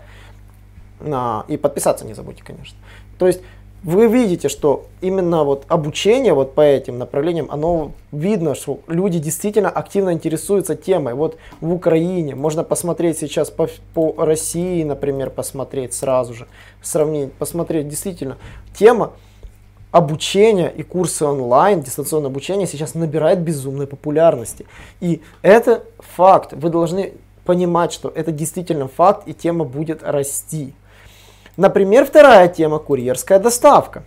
И 1.47 1.57
подписаться 1.57 2.05
не 2.05 2.13
забудьте, 2.13 2.43
конечно. 2.43 2.77
То 3.17 3.25
есть 3.25 3.41
вы 3.83 4.07
видите, 4.07 4.47
что 4.47 4.85
именно 5.01 5.43
вот 5.43 5.65
обучение 5.67 6.33
вот 6.33 6.55
по 6.55 6.61
этим 6.61 6.97
направлениям, 6.97 7.47
оно 7.49 7.91
видно, 8.11 8.55
что 8.55 8.79
люди 8.87 9.19
действительно 9.19 9.69
активно 9.69 10.13
интересуются 10.13 10.75
темой. 10.75 11.13
Вот 11.15 11.37
в 11.59 11.73
Украине 11.73 12.33
можно 12.33 12.63
посмотреть 12.63 13.19
сейчас 13.19 13.49
по, 13.51 13.67
по 13.93 14.13
России, 14.17 14.83
например, 14.83 15.29
посмотреть 15.29 15.93
сразу 15.93 16.33
же, 16.33 16.47
сравнить, 16.81 17.33
посмотреть 17.33 17.89
действительно. 17.89 18.37
Тема 18.77 19.11
обучения 19.91 20.69
и 20.75 20.81
курсы 20.81 21.25
онлайн, 21.25 21.81
дистанционное 21.81 22.29
обучение 22.29 22.67
сейчас 22.67 22.95
набирает 22.95 23.41
безумной 23.41 23.85
популярности. 23.85 24.65
И 25.01 25.21
это 25.41 25.83
факт. 25.99 26.53
Вы 26.53 26.69
должны 26.69 27.13
понимать, 27.43 27.91
что 27.91 28.09
это 28.09 28.31
действительно 28.31 28.87
факт 28.87 29.27
и 29.27 29.33
тема 29.33 29.65
будет 29.65 30.03
расти. 30.03 30.73
Например, 31.57 32.05
вторая 32.05 32.47
тема– 32.47 32.79
курьерская 32.79 33.37
доставка. 33.39 34.03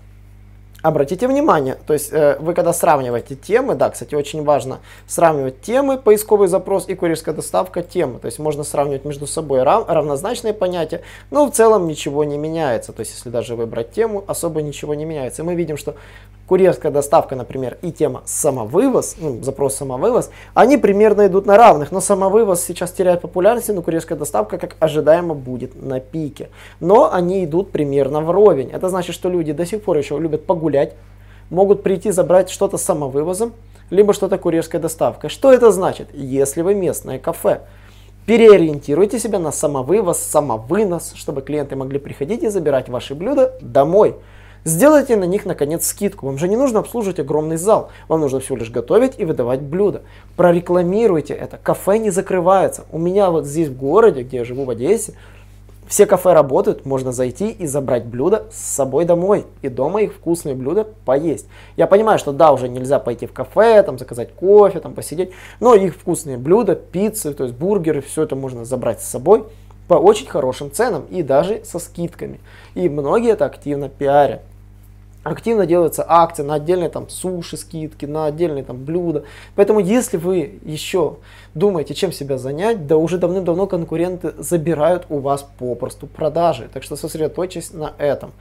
Обратите 0.83 1.27
внимание, 1.27 1.77
то 1.87 1.95
есть 1.95 2.13
э, 2.13 2.37
вы 2.39 2.55
когда 2.55 2.73
сравниваете 2.73 3.35
темы, 3.35 3.75
да, 3.75 3.91
кстати, 3.91 4.15
очень 4.15 4.45
важно 4.45 4.79
сравнивать 5.09 5.61
темы, 5.61 5.99
поисковый 5.99 6.49
запрос 6.49 6.89
и 6.89 6.95
курьерская 6.95 7.35
доставка 7.35 7.83
темы. 7.83 8.21
То 8.21 8.27
есть 8.27 8.39
можно 8.39 8.63
сравнивать 8.63 9.05
между 9.05 9.27
собой 9.27 9.63
рав, 9.63 9.89
равнозначные 9.89 10.55
понятия, 10.55 11.03
но 11.31 11.47
в 11.47 11.53
целом 11.53 11.89
ничего 11.89 12.23
не 12.25 12.39
меняется. 12.39 12.93
То 12.93 13.01
есть 13.01 13.15
если 13.17 13.31
даже 13.31 13.57
выбрать 13.57 13.93
тему, 13.93 14.23
особо 14.29 14.63
ничего 14.63 14.95
не 14.95 15.05
меняется. 15.05 15.43
И 15.43 15.45
мы 15.45 15.55
видим, 15.55 15.77
что 15.77 15.97
курьерская 16.47 16.93
доставка, 16.93 17.37
например, 17.37 17.79
и 17.83 17.93
тема 17.93 18.23
самовывоз, 18.25 19.17
ну, 19.19 19.43
запрос 19.43 19.77
самовывоз, 19.77 20.31
они 20.55 20.77
примерно 20.77 21.27
идут 21.27 21.47
на 21.47 21.57
равных, 21.57 21.93
но 21.93 22.01
самовывоз 22.01 22.63
сейчас 22.63 22.93
теряет 22.93 23.21
популярность, 23.21 23.69
но 23.69 23.83
курьерская 23.83 24.17
доставка, 24.17 24.59
как 24.59 24.77
ожидаемо, 24.79 25.35
будет 25.35 25.81
на 25.81 26.01
пике. 26.01 26.51
Но 26.81 27.13
они 27.13 27.45
идут 27.45 27.73
примерно 27.73 28.21
вровень. 28.21 28.71
Это 28.71 28.89
значит, 28.89 29.15
что 29.15 29.29
люди 29.29 29.53
до 29.53 29.67
сих 29.67 29.83
пор 29.83 29.99
еще 29.99 30.19
любят 30.19 30.47
погулять, 30.47 30.95
могут 31.51 31.83
прийти 31.83 32.11
забрать 32.11 32.51
что-то 32.51 32.79
самовывозом, 32.79 33.53
либо 33.91 34.13
что-то 34.13 34.39
курьерской 34.39 34.81
доставкой. 34.81 35.31
Что 35.31 35.53
это 35.53 35.71
значит? 35.71 36.09
Если 36.13 36.63
вы 36.63 36.75
местное 36.75 37.19
кафе, 37.19 37.63
переориентируйте 38.27 39.19
себя 39.19 39.39
на 39.39 39.53
самовывоз, 39.53 40.19
самовынос, 40.19 41.13
чтобы 41.15 41.43
клиенты 41.43 41.77
могли 41.77 41.99
приходить 41.99 42.43
и 42.43 42.49
забирать 42.49 42.89
ваши 42.89 43.15
блюда 43.15 43.55
домой. 43.61 44.17
Сделайте 44.67 45.15
на 45.15 45.23
них, 45.23 45.47
наконец, 45.47 45.87
скидку. 45.87 46.27
Вам 46.27 46.39
же 46.39 46.49
не 46.49 46.57
нужно 46.57 46.81
обслуживать 46.81 47.21
огромный 47.21 47.57
зал. 47.57 47.91
Вам 48.09 48.21
нужно 48.23 48.41
всего 48.41 48.57
лишь 48.57 48.69
готовить 48.69 49.13
и 49.17 49.25
выдавать 49.25 49.61
блюда. 49.61 50.03
Прорекламируйте 50.37 51.35
это. 51.35 51.57
Кафе 51.57 51.99
не 51.99 52.11
закрывается. 52.11 52.85
У 52.91 52.99
меня 52.99 53.31
вот 53.31 53.47
здесь 53.47 53.69
в 53.69 53.77
городе, 53.77 54.25
где 54.25 54.39
я 54.39 54.45
живу 54.45 54.65
в 54.65 54.71
Одессе, 54.71 55.13
все 55.87 56.05
кафе 56.05 56.33
работают, 56.33 56.85
можно 56.85 57.13
зайти 57.13 57.49
и 57.49 57.69
забрать 57.69 58.07
блюда 58.07 58.47
с 58.51 58.59
собой 58.59 59.05
домой. 59.05 59.47
И 59.63 59.69
дома 59.69 60.03
их 60.03 60.15
вкусные 60.15 60.57
блюда 60.57 60.89
поесть. 61.05 61.47
Я 61.77 61.87
понимаю, 61.87 62.19
что 62.19 62.33
да, 62.33 62.51
уже 62.53 62.69
нельзя 62.69 62.99
пойти 62.99 63.27
в 63.27 63.33
кафе, 63.33 63.85
там 63.85 64.01
заказать 64.01 64.33
кофе, 64.33 64.81
там 64.81 64.95
посидеть. 64.95 65.31
Но 65.61 65.77
их 65.77 65.95
вкусные 65.95 66.39
блюда, 66.39 66.75
пиццы, 66.75 67.33
то 67.35 67.45
есть 67.45 67.55
бургеры, 67.55 68.01
все 68.01 68.25
это 68.25 68.35
можно 68.35 68.65
забрать 68.65 69.01
с 69.01 69.07
собой 69.07 69.45
по 69.87 69.95
очень 69.95 70.27
хорошим 70.27 70.73
ценам 70.73 71.05
и 71.09 71.23
даже 71.23 71.65
со 71.65 71.79
скидками. 71.79 72.41
И 72.75 72.89
многие 72.89 73.31
это 73.31 73.45
активно 73.45 73.89
пиарят 73.89 74.41
активно 75.31 75.67
делаются 75.67 76.05
акции 76.07 76.43
на 76.43 76.55
отдельные 76.55 76.89
там 76.89 77.09
суши 77.09 77.57
скидки, 77.57 78.07
на 78.07 78.27
отдельные 78.27 78.65
там 78.65 78.85
блюда. 78.85 79.25
Поэтому 79.55 79.81
если 79.81 80.17
вы 80.17 80.59
еще 80.65 81.17
думаете, 81.55 81.95
чем 81.95 82.13
себя 82.13 82.39
занять, 82.39 82.87
да 82.87 82.97
уже 82.97 83.19
давным-давно 83.19 83.67
конкуренты 83.67 84.35
забирают 84.39 85.07
у 85.09 85.19
вас 85.19 85.47
попросту 85.59 86.07
продажи. 86.07 86.69
Так 86.73 86.83
что 86.83 86.97
сосредоточьтесь 86.97 87.73
на 87.73 87.93
этом. 87.99 88.33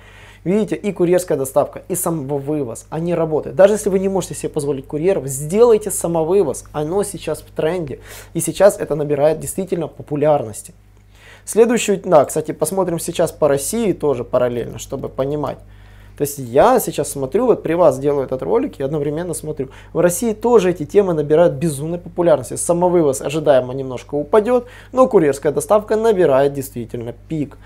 Видите, 0.43 0.75
и 0.75 0.91
курьерская 0.91 1.39
доставка, 1.39 1.81
и 1.87 1.95
самовывоз, 1.95 2.85
они 2.91 3.15
работают. 3.15 3.55
Даже 3.55 3.73
если 3.73 3.89
вы 3.89 3.97
не 3.97 4.09
можете 4.09 4.35
себе 4.35 4.49
позволить 4.49 4.85
курьеров, 4.85 5.25
сделайте 5.25 5.89
самовывоз. 5.89 6.65
Оно 6.71 7.01
сейчас 7.01 7.39
в 7.39 7.49
тренде. 7.49 7.99
И 8.35 8.39
сейчас 8.41 8.77
это 8.77 8.93
набирает 8.93 9.39
действительно 9.39 9.87
популярности. 9.87 10.75
Следующую, 11.45 11.99
да, 12.05 12.25
кстати, 12.25 12.51
посмотрим 12.51 12.99
сейчас 12.99 13.31
по 13.31 13.47
России 13.47 13.91
тоже 13.91 14.23
параллельно, 14.23 14.77
чтобы 14.77 15.09
понимать. 15.09 15.57
То 16.17 16.21
есть 16.21 16.37
я 16.39 16.79
сейчас 16.79 17.11
смотрю, 17.11 17.45
вот 17.45 17.63
при 17.63 17.73
вас 17.73 17.99
делаю 17.99 18.25
этот 18.25 18.41
ролик 18.41 18.79
и 18.79 18.83
одновременно 18.83 19.33
смотрю. 19.33 19.69
В 19.93 19.99
России 19.99 20.33
тоже 20.33 20.71
эти 20.71 20.85
темы 20.85 21.13
набирают 21.13 21.55
безумной 21.55 21.99
популярности. 21.99 22.55
Самовывоз 22.55 23.21
ожидаемо 23.21 23.73
немножко 23.73 24.15
упадет, 24.15 24.65
но 24.91 25.07
курьерская 25.07 25.51
доставка 25.51 25.95
набирает 25.95 26.53
действительно 26.53 27.13
пик. 27.27 27.57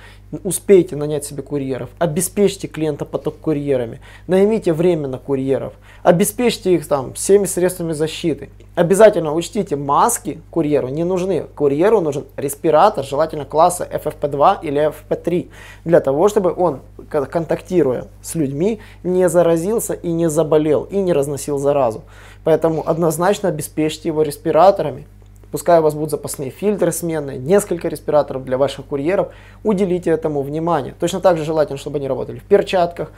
Успейте 0.44 0.96
нанять 0.96 1.26
себе 1.26 1.42
курьеров, 1.42 1.90
обеспечьте 1.98 2.68
клиента 2.68 3.04
поток 3.04 3.40
курьерами, 3.40 4.00
наймите 4.28 4.74
временно 4.74 5.18
курьеров, 5.18 5.74
обеспечьте 6.04 6.76
их 6.76 6.88
там 6.88 7.14
всеми 7.14 7.46
средствами 7.46 7.94
защиты. 7.94 8.50
Обязательно 8.76 9.34
учтите, 9.34 9.76
маски 9.76 10.40
курьеру 10.52 10.88
не 10.90 11.04
нужны. 11.04 11.46
Курьеру 11.56 12.00
нужен 12.00 12.26
респиратор, 12.38 13.04
желательно 13.04 13.44
класса 13.44 13.88
FFP2 13.92 14.60
или 14.62 14.94
FFP3, 14.94 15.50
для 15.86 16.00
того, 16.00 16.30
чтобы 16.30 16.54
он, 16.56 16.82
контактируя 17.10 18.06
с 18.22 18.36
людьми, 18.40 18.80
не 19.04 19.30
заразился 19.30 19.94
и 19.94 20.12
не 20.12 20.30
заболел, 20.30 20.84
и 20.84 20.98
не 20.98 21.14
разносил 21.14 21.60
заразу. 21.60 22.02
Поэтому 22.44 22.88
однозначно 22.88 23.50
обеспечьте 23.50 24.10
его 24.10 24.24
респираторами, 24.24 25.06
Пускай 25.52 25.80
у 25.80 25.82
вас 25.82 25.96
будут 25.96 26.12
запасные 26.12 26.52
фильтры 26.52 26.92
сменные, 26.92 27.40
несколько 27.40 27.88
респираторов 27.88 28.46
для 28.46 28.58
ваших 28.58 28.86
курьеров. 28.86 29.30
Уделите 29.64 30.12
этому 30.12 30.44
внимание. 30.44 30.94
Точно 31.00 31.22
так 31.22 31.38
же 31.38 31.44
желательно, 31.44 31.80
чтобы 31.80 31.98
они 31.98 32.08
работали 32.08 32.38
в 32.38 32.44
перчатках, 32.44 33.12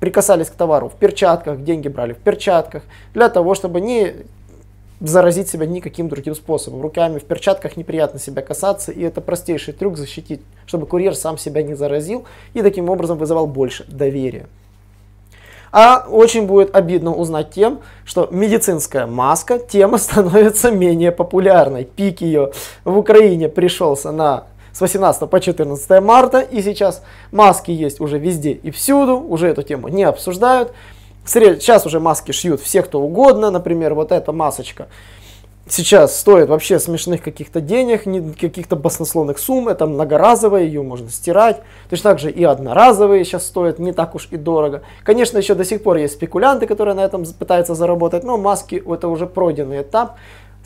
прикасались 0.00 0.48
к 0.48 0.54
товару 0.54 0.88
в 0.88 0.94
перчатках, 0.94 1.62
деньги 1.62 1.88
брали 1.88 2.14
в 2.14 2.18
перчатках, 2.18 2.84
для 3.12 3.28
того, 3.28 3.54
чтобы 3.54 3.82
не 3.82 4.14
заразить 5.00 5.48
себя 5.48 5.66
никаким 5.66 6.08
другим 6.08 6.34
способом. 6.34 6.82
Руками 6.82 7.18
в 7.18 7.24
перчатках 7.24 7.76
неприятно 7.76 8.18
себя 8.18 8.42
касаться, 8.42 8.92
и 8.92 9.02
это 9.02 9.20
простейший 9.20 9.74
трюк 9.74 9.96
защитить, 9.96 10.40
чтобы 10.66 10.86
курьер 10.86 11.14
сам 11.14 11.38
себя 11.38 11.62
не 11.62 11.74
заразил 11.74 12.24
и 12.54 12.62
таким 12.62 12.90
образом 12.90 13.18
вызывал 13.18 13.46
больше 13.46 13.84
доверия. 13.88 14.46
А 15.70 16.06
очень 16.08 16.46
будет 16.46 16.74
обидно 16.74 17.14
узнать 17.14 17.50
тем, 17.50 17.80
что 18.04 18.28
медицинская 18.30 19.06
маска, 19.06 19.58
тема 19.58 19.98
становится 19.98 20.70
менее 20.70 21.12
популярной. 21.12 21.84
Пик 21.84 22.20
ее 22.20 22.52
в 22.84 22.96
Украине 22.96 23.48
пришелся 23.48 24.10
на 24.10 24.44
с 24.72 24.80
18 24.80 25.28
по 25.28 25.40
14 25.40 26.00
марта, 26.02 26.40
и 26.40 26.62
сейчас 26.62 27.02
маски 27.32 27.72
есть 27.72 28.00
уже 28.00 28.18
везде 28.18 28.52
и 28.52 28.70
всюду, 28.70 29.18
уже 29.18 29.48
эту 29.48 29.62
тему 29.62 29.88
не 29.88 30.04
обсуждают. 30.04 30.72
Сейчас 31.28 31.86
уже 31.86 32.00
маски 32.00 32.32
шьют 32.32 32.60
все, 32.60 32.82
кто 32.82 33.00
угодно, 33.00 33.50
например, 33.50 33.94
вот 33.94 34.12
эта 34.12 34.32
масочка 34.32 34.88
сейчас 35.70 36.18
стоит 36.18 36.48
вообще 36.48 36.78
смешных 36.78 37.22
каких-то 37.22 37.60
денег, 37.60 38.04
каких-то 38.38 38.76
баснословных 38.76 39.38
сумм, 39.38 39.68
это 39.68 39.86
многоразовая, 39.86 40.62
ее 40.62 40.82
можно 40.82 41.10
стирать. 41.10 41.60
Точно 41.90 42.10
так 42.10 42.18
же 42.18 42.30
и 42.30 42.44
одноразовые 42.44 43.24
сейчас 43.24 43.46
стоят 43.46 43.78
не 43.78 43.92
так 43.92 44.14
уж 44.14 44.28
и 44.30 44.36
дорого. 44.36 44.82
Конечно, 45.04 45.38
еще 45.38 45.54
до 45.54 45.64
сих 45.64 45.82
пор 45.82 45.96
есть 45.96 46.14
спекулянты, 46.14 46.66
которые 46.66 46.94
на 46.94 47.04
этом 47.04 47.24
пытаются 47.38 47.74
заработать, 47.74 48.24
но 48.24 48.36
маски 48.38 48.82
это 48.86 49.08
уже 49.08 49.26
пройденный 49.26 49.82
этап. 49.82 50.16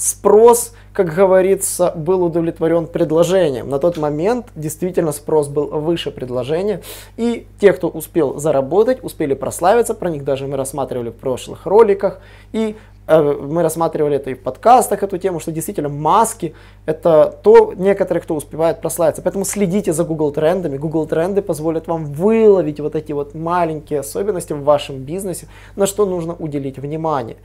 Спрос, 0.03 0.73
как 0.93 1.15
говорится, 1.15 1.93
был 1.95 2.25
удовлетворен 2.25 2.89
предложением. 2.89 3.69
На 3.69 3.79
тот 3.79 3.99
момент 3.99 4.47
действительно 4.57 5.13
спрос 5.13 5.47
был 5.47 5.67
выше 5.67 6.11
предложения. 6.11 6.83
И 7.17 7.47
те, 7.61 7.73
кто 7.73 7.87
успел 7.87 8.41
заработать, 8.41 8.99
успели 9.05 9.35
прославиться, 9.35 9.95
про 9.95 10.11
них 10.11 10.25
даже 10.25 10.49
мы 10.49 10.57
рассматривали 10.57 11.11
в 11.11 11.15
прошлых 11.15 11.67
роликах. 11.67 12.19
И 12.53 12.75
Э, 13.07 13.21
мы 13.21 13.63
рассматривали 13.63 14.17
это 14.17 14.31
и 14.31 14.35
в 14.35 14.43
подкастах, 14.43 15.03
эту 15.03 15.19
тему, 15.19 15.41
что 15.41 15.51
действительно 15.51 15.89
маски 15.89 16.55
это 16.87 17.37
то, 17.43 17.75
некоторые, 17.77 18.23
кто 18.23 18.35
успевает 18.35 18.81
прославиться. 18.81 19.23
Поэтому 19.23 19.45
следите 19.45 19.93
за 19.93 20.05
Google 20.05 20.31
трендами. 20.31 20.77
Google 20.77 21.07
тренды 21.07 21.43
позволят 21.43 21.89
вам 21.89 22.05
выловить 22.05 22.81
вот 22.81 22.95
эти 22.95 23.13
вот 23.13 23.35
маленькие 23.35 24.01
особенности 24.01 24.53
в 24.53 24.63
вашем 24.63 24.99
бизнесе, 24.99 25.49
на 25.75 25.87
что 25.87 26.07
нужно 26.07 26.35
уделить 26.35 26.79
внимание. 26.79 27.37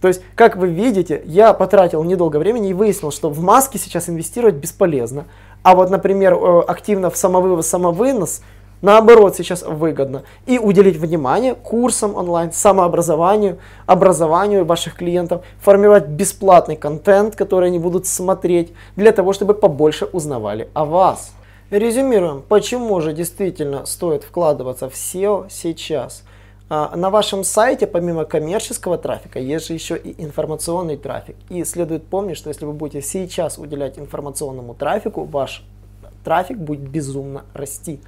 То 0.00 0.08
есть, 0.08 0.22
как 0.34 0.56
вы 0.56 0.68
видите, 0.68 1.22
я 1.26 1.52
потратил 1.52 2.02
недолго 2.04 2.38
времени 2.38 2.70
и 2.70 2.74
выяснил, 2.74 3.10
что 3.10 3.28
в 3.28 3.40
маски 3.40 3.76
сейчас 3.76 4.08
инвестировать 4.08 4.54
бесполезно. 4.54 5.26
А 5.62 5.74
вот, 5.74 5.90
например, 5.90 6.34
э, 6.34 6.60
активно 6.66 7.10
в 7.10 7.16
самовывоз, 7.16 7.66
самовынос– 7.66 8.42
наоборот 8.82 9.36
сейчас 9.36 9.62
выгодно. 9.62 10.22
И 10.46 10.58
уделить 10.58 10.96
внимание 10.96 11.54
курсам 11.54 12.14
онлайн, 12.16 12.52
самообразованию, 12.52 13.58
образованию 13.86 14.64
ваших 14.64 14.96
клиентов, 14.96 15.44
формировать 15.60 16.06
бесплатный 16.06 16.76
контент, 16.76 17.36
который 17.36 17.68
они 17.68 17.78
будут 17.78 18.06
смотреть, 18.06 18.72
для 18.96 19.12
того, 19.12 19.32
чтобы 19.32 19.54
побольше 19.54 20.06
узнавали 20.06 20.68
о 20.74 20.84
вас. 20.84 21.32
Резюмируем, 21.70 22.42
почему 22.48 23.00
же 23.00 23.12
действительно 23.12 23.86
стоит 23.86 24.24
вкладываться 24.24 24.88
в 24.88 24.94
SEO 24.94 25.46
сейчас. 25.50 26.24
А, 26.72 26.94
на 26.94 27.10
вашем 27.10 27.42
сайте 27.42 27.88
помимо 27.88 28.24
коммерческого 28.24 28.96
трафика 28.96 29.40
есть 29.40 29.66
же 29.66 29.74
еще 29.74 29.96
и 29.96 30.22
информационный 30.22 30.96
трафик. 30.96 31.34
И 31.48 31.64
следует 31.64 32.06
помнить, 32.06 32.36
что 32.36 32.48
если 32.48 32.64
вы 32.64 32.72
будете 32.72 33.02
сейчас 33.02 33.58
уделять 33.58 33.98
информационному 33.98 34.74
трафику, 34.74 35.24
ваш 35.24 35.64
трафик 36.22 36.58
будет 36.58 36.88
безумно 36.88 37.42
расти. 37.54 37.98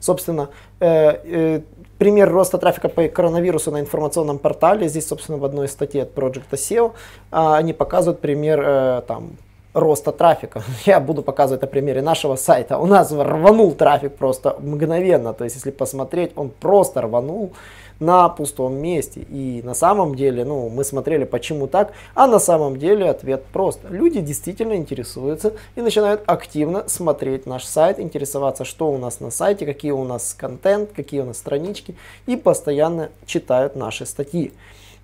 Собственно, 0.00 0.50
э, 0.80 0.86
э, 0.86 1.60
пример 1.96 2.30
роста 2.30 2.58
трафика 2.58 2.90
по 2.90 3.08
коронавирусу 3.08 3.70
на 3.70 3.80
информационном 3.80 4.38
портале, 4.38 4.86
здесь, 4.88 5.08
собственно, 5.08 5.38
в 5.38 5.44
одной 5.46 5.66
статье 5.68 6.02
от 6.02 6.14
Project 6.14 6.50
SEO, 6.52 6.90
э, 6.90 6.92
они 7.30 7.72
показывают 7.72 8.20
пример 8.20 8.60
э, 8.62 9.02
там, 9.08 9.30
роста 9.72 10.12
трафика. 10.12 10.62
Я 10.84 11.00
буду 11.00 11.22
показывать 11.22 11.62
на 11.62 11.68
примере 11.68 12.02
нашего 12.02 12.36
сайта. 12.36 12.76
У 12.76 12.84
нас 12.86 13.10
рванул 13.12 13.72
трафик 13.72 14.16
просто 14.16 14.56
мгновенно. 14.58 15.32
То 15.32 15.44
есть, 15.44 15.56
если 15.56 15.70
посмотреть, 15.70 16.32
он 16.36 16.50
просто 16.50 17.00
рванул 17.00 17.52
на 18.00 18.28
пустом 18.30 18.76
месте. 18.76 19.20
И 19.30 19.60
на 19.62 19.74
самом 19.74 20.14
деле, 20.14 20.44
ну, 20.44 20.68
мы 20.68 20.84
смотрели, 20.84 21.24
почему 21.24 21.68
так, 21.68 21.92
а 22.14 22.26
на 22.26 22.38
самом 22.38 22.78
деле 22.78 23.08
ответ 23.08 23.44
прост. 23.52 23.80
Люди 23.88 24.20
действительно 24.20 24.74
интересуются 24.74 25.52
и 25.76 25.82
начинают 25.82 26.22
активно 26.26 26.88
смотреть 26.88 27.46
наш 27.46 27.64
сайт, 27.64 28.00
интересоваться, 28.00 28.64
что 28.64 28.90
у 28.90 28.98
нас 28.98 29.20
на 29.20 29.30
сайте, 29.30 29.66
какие 29.66 29.92
у 29.92 30.04
нас 30.04 30.34
контент, 30.36 30.90
какие 30.96 31.20
у 31.20 31.26
нас 31.26 31.38
странички, 31.38 31.94
и 32.26 32.36
постоянно 32.36 33.10
читают 33.26 33.76
наши 33.76 34.06
статьи. 34.06 34.52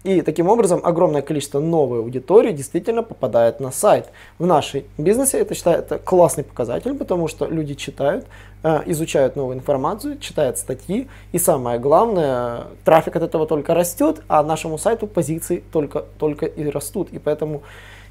И 0.07 0.23
таким 0.23 0.49
образом 0.49 0.81
огромное 0.85 1.21
количество 1.21 1.59
новой 1.59 1.99
аудитории 1.99 2.53
действительно 2.53 3.03
попадает 3.03 3.59
на 3.59 3.73
сайт. 3.73 4.07
В 4.39 4.47
нашей 4.47 4.85
бизнесе 4.99 5.39
это 5.41 5.57
считается 5.57 5.99
классный 5.99 6.45
показатель, 6.45 6.95
потому 6.95 7.27
что 7.27 7.47
люди 7.47 7.75
читают, 7.75 8.25
э, 8.63 8.83
изучают 8.87 9.35
новую 9.35 9.57
информацию, 9.57 10.19
читают 10.21 10.59
статьи, 10.59 11.09
и 11.33 11.39
самое 11.39 11.81
главное, 11.81 12.67
трафик 12.85 13.17
от 13.17 13.25
этого 13.25 13.49
только 13.49 13.75
растет, 13.75 14.23
а 14.29 14.45
нашему 14.45 14.79
сайту 14.79 15.09
позиции 15.09 15.65
только, 15.73 16.05
только 16.21 16.47
и 16.47 16.71
растут. 16.71 17.09
И 17.11 17.19
поэтому, 17.19 17.63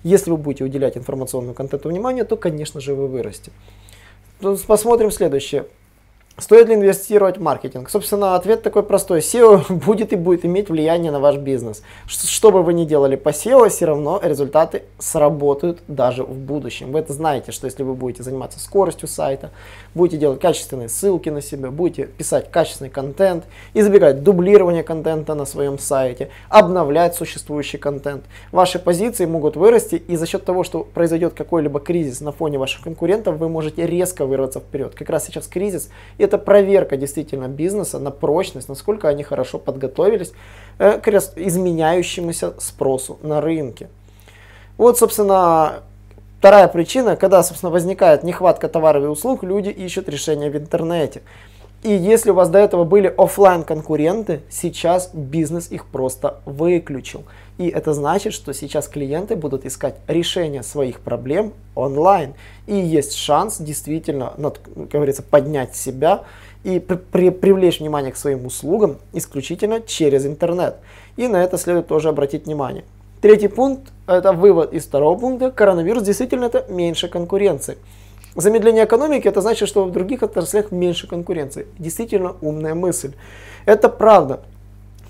если 0.03 0.31
вы 0.31 0.35
будете 0.35 0.65
уделять 0.65 0.97
информационному 0.97 1.53
контенту 1.53 1.87
внимание, 1.87 2.25
то, 2.25 2.35
конечно 2.35 2.81
же, 2.81 2.93
вы 2.93 3.07
вырастете. 3.07 3.53
Посмотрим 4.67 5.11
следующее. 5.11 5.63
Стоит 6.37 6.67
ли 6.67 6.75
инвестировать 6.75 7.37
в 7.37 7.41
маркетинг? 7.41 7.89
Собственно, 7.89 8.35
ответ 8.35 8.61
такой 8.61 8.83
простой. 8.83 9.19
SEO 9.19 9.71
будет 9.85 10.11
и 10.11 10.17
будет 10.17 10.43
иметь 10.43 10.69
влияние 10.69 11.09
на 11.09 11.21
ваш 11.21 11.37
бизнес. 11.37 11.81
Что 12.07 12.51
бы 12.51 12.61
вы 12.61 12.73
ни 12.73 12.83
делали 12.83 13.15
по 13.15 13.29
SEO, 13.29 13.69
все 13.69 13.85
равно 13.85 14.19
результаты 14.21 14.83
сработают 14.99 15.79
даже 15.87 16.23
в 16.23 16.35
будущем. 16.35 16.91
Вы 16.91 16.99
это 16.99 17.13
знаете, 17.13 17.53
что 17.53 17.67
если 17.67 17.83
вы 17.83 17.93
будете 17.93 18.21
заниматься 18.21 18.59
скоростью 18.59 19.07
сайта, 19.07 19.51
будете 19.93 20.17
делать 20.17 20.41
качественные 20.41 20.89
ссылки 20.89 21.29
на 21.29 21.41
себя, 21.41 21.71
будете 21.71 22.07
писать 22.07 22.51
качественный 22.51 22.89
контент, 22.89 23.45
избегать 23.73 24.21
дублирования 24.21 24.83
контента 24.83 25.35
на 25.35 25.45
своем 25.45 25.79
сайте, 25.79 26.31
обновлять 26.49 27.15
существующий 27.15 27.77
контент, 27.77 28.25
ваши 28.51 28.77
позиции 28.77 29.25
могут 29.25 29.55
вырасти, 29.55 29.95
и 29.95 30.17
за 30.17 30.25
счет 30.25 30.43
того, 30.43 30.65
что 30.65 30.83
произойдет 30.83 31.33
какой-либо 31.33 31.79
кризис 31.79 32.19
на 32.19 32.33
фоне 32.33 32.57
ваших 32.57 32.83
конкурентов, 32.83 33.37
вы 33.37 33.47
можете 33.47 33.87
резко 33.87 34.25
вырваться 34.25 34.59
вперед. 34.59 34.95
Как 34.95 35.09
раз 35.09 35.27
сейчас 35.27 35.47
кризис, 35.47 35.89
и 36.17 36.24
это 36.25 36.37
проверка 36.37 36.97
действительно 36.97 37.47
бизнеса 37.47 37.99
на 37.99 38.11
прочность, 38.11 38.69
насколько 38.69 39.07
они 39.07 39.23
хорошо 39.23 39.59
подготовились 39.59 40.33
э, 40.77 40.99
к 40.99 41.07
изменяющемуся 41.07 42.53
спросу 42.59 43.17
на 43.21 43.41
рынке. 43.41 43.87
Вот, 44.77 44.97
собственно, 44.97 45.83
вторая 46.39 46.67
причина, 46.67 47.15
когда, 47.15 47.41
собственно, 47.43 47.71
возникает 47.71 48.23
нехватка 48.23 48.67
товаров 48.67 49.03
и 49.03 49.07
услуг, 49.07 49.43
люди 49.43 49.69
ищут 49.69 50.09
решения 50.09 50.49
в 50.49 50.57
интернете. 50.57 51.21
И 51.83 51.91
если 51.91 52.31
у 52.31 52.33
вас 52.33 52.49
до 52.49 52.57
этого 52.57 52.83
были 52.83 53.13
офлайн 53.15 53.63
конкуренты, 53.63 54.41
сейчас 54.49 55.11
бизнес 55.13 55.71
их 55.71 55.85
просто 55.85 56.37
выключил. 56.45 57.23
И 57.57 57.67
это 57.69 57.93
значит, 57.93 58.33
что 58.33 58.53
сейчас 58.53 58.87
клиенты 58.87 59.35
будут 59.35 59.65
искать 59.65 59.95
решение 60.07 60.61
своих 60.61 60.99
проблем 60.99 61.53
онлайн. 61.73 62.33
И 62.67 62.75
есть 62.75 63.15
шанс 63.15 63.57
действительно, 63.59 64.33
как 64.35 64.87
говорится, 64.89 65.23
поднять 65.23 65.75
себя 65.75 66.23
и 66.63 66.79
при, 66.79 66.95
при, 66.95 67.29
привлечь 67.29 67.79
внимание 67.79 68.11
к 68.11 68.17
своим 68.17 68.45
услугам 68.45 68.97
исключительно 69.13 69.79
через 69.79 70.25
интернет. 70.25 70.77
И 71.15 71.27
на 71.27 71.43
это 71.43 71.57
следует 71.57 71.87
тоже 71.87 72.09
обратить 72.09 72.45
внимание. 72.45 72.83
Третий 73.21 73.47
пункт, 73.47 73.93
это 74.07 74.33
вывод 74.33 74.73
из 74.73 74.85
второго 74.85 75.17
пункта, 75.17 75.49
коронавирус 75.49 76.03
действительно 76.03 76.45
это 76.45 76.65
меньше 76.69 77.07
конкуренции. 77.07 77.77
Замедление 78.35 78.83
экономики 78.83 79.29
это 79.29 79.39
значит, 79.39 79.69
что 79.69 79.85
в 79.85 79.91
других 79.91 80.21
отраслях 80.21 80.71
меньше 80.71 81.07
конкуренции. 81.07 81.67
Действительно 81.79 82.35
умная 82.41 82.75
мысль. 82.75 83.13
Это 83.65 83.87
правда. 83.87 84.41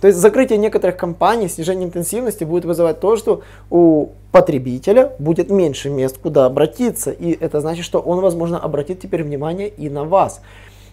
То 0.05 0.09
есть 0.09 0.19
закрытие 0.19 0.59
некоторых 0.59 0.97
компаний, 0.97 1.47
снижение 1.47 1.87
интенсивности 1.87 2.43
будет 2.43 2.63
вызывать 2.63 2.99
то, 2.99 3.15
что 3.15 3.41
у 3.71 4.09
потребителя 4.31 5.13
будет 5.17 5.49
меньше 5.49 5.89
мест, 5.89 6.19
куда 6.19 6.45
обратиться. 6.45 7.09
И 7.09 7.31
это 7.31 7.59
значит, 7.59 7.85
что 7.85 8.01
он, 8.01 8.19
возможно, 8.19 8.59
обратит 8.59 8.99
теперь 8.99 9.23
внимание 9.23 9.67
и 9.67 9.89
на 9.89 10.03
вас. 10.03 10.41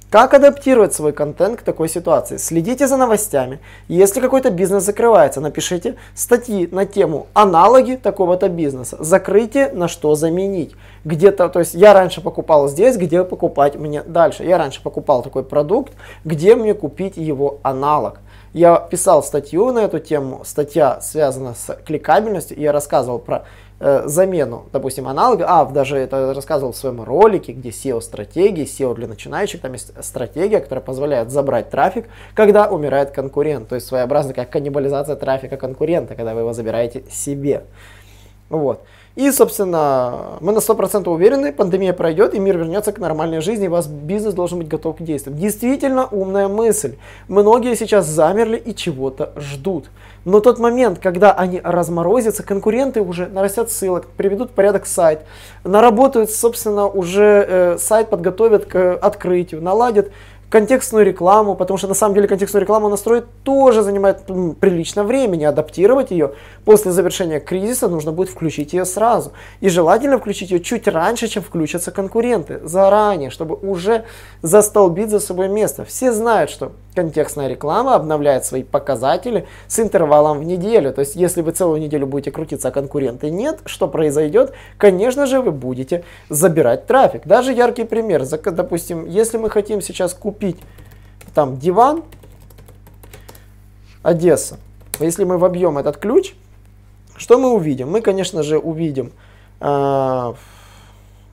Как 0.09 0.33
адаптировать 0.33 0.95
свой 0.95 1.13
контент 1.13 1.61
к 1.61 1.63
такой 1.63 1.91
ситуации? 1.91 2.39
Следите 2.39 2.87
за 2.87 2.97
новостями. 2.97 3.61
Если 3.87 4.19
какой-то 4.19 4.49
бизнес 4.49 4.85
закрывается, 4.85 5.43
напишите 5.43 5.97
статьи 6.15 6.67
на 6.73 6.87
тему 6.87 7.27
аналоги 7.35 7.97
такого-то 8.03 8.49
бизнеса. 8.49 8.97
Закрытие, 8.99 9.73
на 9.73 9.89
что 9.89 10.15
заменить. 10.15 10.75
Где-то, 11.05 11.51
то 11.51 11.59
есть 11.59 11.75
я 11.75 11.93
раньше 11.93 12.23
покупал 12.23 12.67
здесь, 12.67 12.97
где 12.97 13.25
покупать 13.25 13.77
мне 13.77 14.03
дальше. 14.03 14.43
Я 14.43 14.57
раньше 14.57 14.83
покупал 14.83 15.23
такой 15.23 15.45
продукт, 15.45 15.93
где 16.25 16.57
мне 16.57 16.73
купить 16.73 17.19
его 17.19 17.59
аналог. 17.63 18.21
Я 18.53 18.77
писал 18.77 19.23
статью 19.23 19.73
на 19.73 19.79
эту 19.79 19.99
тему, 19.99 20.43
статья 20.45 21.01
связана 21.01 21.55
с 21.55 21.75
кликабельностью, 21.87 22.59
я 22.61 22.71
рассказывал 22.71 23.19
про 23.19 23.47
э, 23.81 24.03
замену, 24.05 24.67
допустим, 24.73 25.09
аналога, 25.09 25.47
а 25.49 25.65
даже 25.65 25.97
это 25.97 26.35
рассказывал 26.35 26.73
в 26.73 26.77
своем 26.77 27.03
ролике, 27.03 27.53
где 27.53 27.71
SEO-стратегии, 27.71 28.67
SEO 28.67 28.95
для 28.95 29.09
начинающих, 29.09 29.63
там 29.63 29.73
есть 29.73 29.93
стратегия, 30.05 30.61
которая 30.61 30.85
позволяет 30.85 31.31
забрать 31.31 31.71
трафик, 31.71 32.09
когда 32.35 32.69
умирает 32.69 33.13
конкурент, 33.13 33.69
то 33.69 33.75
есть 33.75 33.87
своеобразно 33.87 34.35
как 34.35 34.51
каннибализация 34.51 35.17
трафика 35.17 35.57
конкурента, 35.57 36.15
когда 36.15 36.35
вы 36.35 36.41
его 36.41 36.53
забираете 36.53 37.05
себе. 37.11 37.65
Вот. 38.51 38.83
И, 39.15 39.31
собственно, 39.31 40.39
мы 40.41 40.53
на 40.53 40.59
100% 40.59 41.09
уверены, 41.09 41.53
пандемия 41.53 41.93
пройдет, 41.93 42.33
и 42.33 42.39
мир 42.39 42.57
вернется 42.57 42.93
к 42.93 42.99
нормальной 42.99 43.43
жизни, 43.43 43.67
и 43.67 43.69
ваш 43.69 43.87
бизнес 43.87 44.33
должен 44.33 44.59
быть 44.59 44.69
готов 44.69 44.97
к 44.97 45.03
действиям. 45.03 45.37
Действительно 45.39 46.07
умная 46.07 46.49
мысль. 46.49 46.97
Многие 47.29 47.75
сейчас 47.77 48.07
замерли 48.07 48.57
и 48.57 48.75
чего-то 48.75 49.33
ждут. 49.37 49.91
Но 50.25 50.41
тот 50.41 50.59
момент, 50.59 50.99
когда 50.99 51.33
они 51.33 51.61
разморозятся, 51.63 52.43
конкуренты 52.43 53.03
уже 53.03 53.27
нарастят 53.27 53.71
ссылок, 53.71 54.07
приведут 54.07 54.51
в 54.51 54.55
порядок 54.55 54.87
сайт, 54.87 55.21
наработают, 55.63 56.31
собственно, 56.31 56.87
уже 56.87 57.47
э, 57.47 57.79
сайт 57.79 58.09
подготовят 58.09 58.65
к 58.65 58.95
открытию, 58.95 59.61
наладят 59.61 60.11
контекстную 60.53 61.07
рекламу, 61.07 61.55
потому 61.55 61.79
что 61.79 61.89
на 61.89 61.95
самом 61.95 62.15
деле 62.15 62.29
контекстную 62.29 62.61
рекламу 62.61 62.91
настроить 62.91 63.25
тоже 63.43 63.83
занимает 63.83 64.27
прилично 64.61 65.03
времени, 65.03 65.45
адаптировать 65.45 66.11
ее 66.11 66.35
после 66.67 66.93
завершения 66.93 67.41
кризиса 67.41 67.89
нужно 67.89 68.13
будет 68.13 68.29
включить 68.29 68.75
ее 68.75 68.85
сразу. 68.85 69.33
И 69.61 69.71
желательно 69.71 70.19
включить 70.19 70.51
ее 70.51 70.61
чуть 70.61 70.87
раньше, 70.89 71.27
чем 71.29 71.43
включатся 71.43 71.91
конкуренты, 71.91 72.61
заранее, 72.65 73.31
чтобы 73.31 73.57
уже 73.57 74.05
застолбить 74.43 75.09
за 75.09 75.21
собой 75.21 75.49
место. 75.49 75.87
Все 75.87 76.13
знают, 76.13 76.51
что 76.51 76.73
контекстная 76.95 77.49
реклама 77.49 77.95
обновляет 77.95 78.45
свои 78.45 78.63
показатели 78.63 79.47
с 79.67 79.81
интервалом 79.81 80.41
в 80.41 80.45
неделю. 80.45 80.93
То 80.93 81.01
есть, 81.01 81.17
если 81.17 81.41
вы 81.41 81.53
целую 81.53 81.81
неделю 81.81 82.07
будете 82.07 82.31
крутиться, 82.31 82.69
а 82.69 82.71
конкуренты 82.71 83.31
нет, 83.31 83.61
что 83.65 83.89
произойдет? 83.89 84.53
Конечно 84.77 85.25
же, 85.25 85.41
вы 85.41 85.51
будете 85.53 86.05
забирать 86.29 86.87
трафик. 86.87 87.27
Даже 87.27 87.53
яркий 87.53 87.85
пример. 87.85 88.23
Допустим, 88.45 89.07
если 89.07 89.39
мы 89.39 89.49
хотим 89.49 89.81
сейчас 89.81 90.13
купить 90.13 90.42
там 91.35 91.59
диван, 91.59 92.05
Одесса. 94.03 94.59
Если 95.01 95.25
мы 95.25 95.39
вобьем 95.39 95.79
этот 95.79 95.97
ключ, 95.97 96.35
что 97.17 97.39
мы 97.39 97.51
увидим? 97.51 97.91
Мы, 97.91 98.01
конечно 98.01 98.43
же, 98.43 98.59
увидим 98.59 99.13
э, 99.61 100.33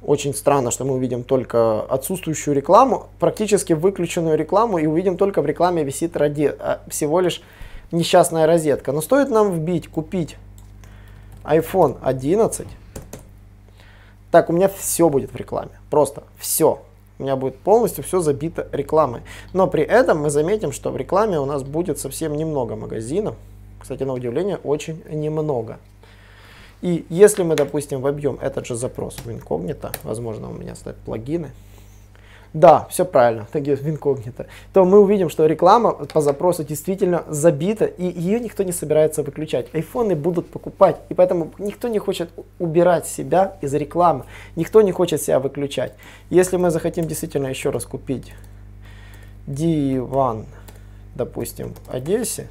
очень 0.04 0.34
странно, 0.34 0.72
что 0.72 0.86
мы 0.86 0.94
увидим 0.94 1.24
только 1.24 1.82
отсутствующую 1.82 2.56
рекламу, 2.56 3.08
практически 3.20 3.74
выключенную 3.74 4.38
рекламу, 4.38 4.78
и 4.78 4.86
увидим 4.86 5.18
только 5.18 5.42
в 5.42 5.46
рекламе 5.46 5.84
висит 5.84 6.16
ради, 6.16 6.54
а, 6.60 6.82
всего 6.88 7.20
лишь 7.20 7.42
несчастная 7.92 8.46
розетка. 8.46 8.92
Но 8.92 9.02
стоит 9.02 9.30
нам 9.30 9.52
вбить, 9.52 9.88
купить 9.88 10.38
iPhone 11.44 11.98
11, 12.02 12.68
так, 14.32 14.50
у 14.50 14.54
меня 14.54 14.70
все 14.70 15.10
будет 15.10 15.34
в 15.34 15.36
рекламе. 15.36 15.72
Просто 15.90 16.24
все. 16.38 16.82
У 17.20 17.24
меня 17.24 17.36
будет 17.36 17.58
полностью 17.58 18.04
все 18.04 18.22
забито 18.22 18.68
рекламой. 18.72 19.22
Но 19.52 19.68
при 19.68 19.84
этом 19.84 20.22
мы 20.22 20.30
заметим, 20.30 20.72
что 20.72 20.90
в 20.90 20.98
рекламе 20.98 21.38
у 21.40 21.46
нас 21.46 21.64
будет 21.64 22.00
совсем 22.00 22.34
немного 22.36 22.78
магазинов. 22.78 23.36
Кстати, 23.80 24.04
на 24.04 24.14
удивление, 24.14 24.58
очень 24.64 25.04
немного. 25.10 25.80
И 26.82 27.06
если 27.10 27.44
мы, 27.44 27.56
допустим, 27.56 28.00
вобьем 28.00 28.40
этот 28.42 28.66
же 28.66 28.76
запрос 28.76 29.18
в 29.18 29.30
инкогнито, 29.30 29.92
возможно, 30.04 30.50
у 30.50 30.54
меня 30.54 30.76
стоят 30.76 30.98
плагины, 30.98 31.52
да, 32.54 32.88
все 32.90 33.06
правильно, 33.06 33.48
таги 33.52 33.76
в 33.76 33.88
инкогнито, 33.88 34.48
то 34.74 34.84
мы 34.84 35.00
увидим, 35.00 35.30
что 35.30 35.46
реклама 35.46 35.92
по 35.92 36.20
запросу 36.20 36.64
действительно 36.64 37.24
забита, 37.28 37.86
и 37.86 38.06
ее 38.06 38.40
никто 38.40 38.64
не 38.64 38.72
собирается 38.72 39.22
выключать. 39.22 39.68
Айфоны 39.74 40.16
будут 40.16 40.50
покупать, 40.50 40.98
и 41.10 41.14
поэтому 41.14 41.52
никто 41.60 41.88
не 41.88 42.00
хочет 42.00 42.32
убирать 42.58 43.06
себя 43.06 43.58
из 43.62 43.74
рекламы, 43.76 44.24
никто 44.56 44.82
не 44.82 44.92
хочет 44.92 45.22
себя 45.22 45.40
выключать. 45.40 45.94
Если 46.32 46.58
мы 46.58 46.72
захотим 46.72 47.06
действительно 47.06 47.48
еще 47.48 47.70
раз 47.70 47.86
купить 47.86 48.34
диван, 49.46 50.46
допустим, 51.16 51.76
в 51.86 51.94
Одессе, 51.94 52.50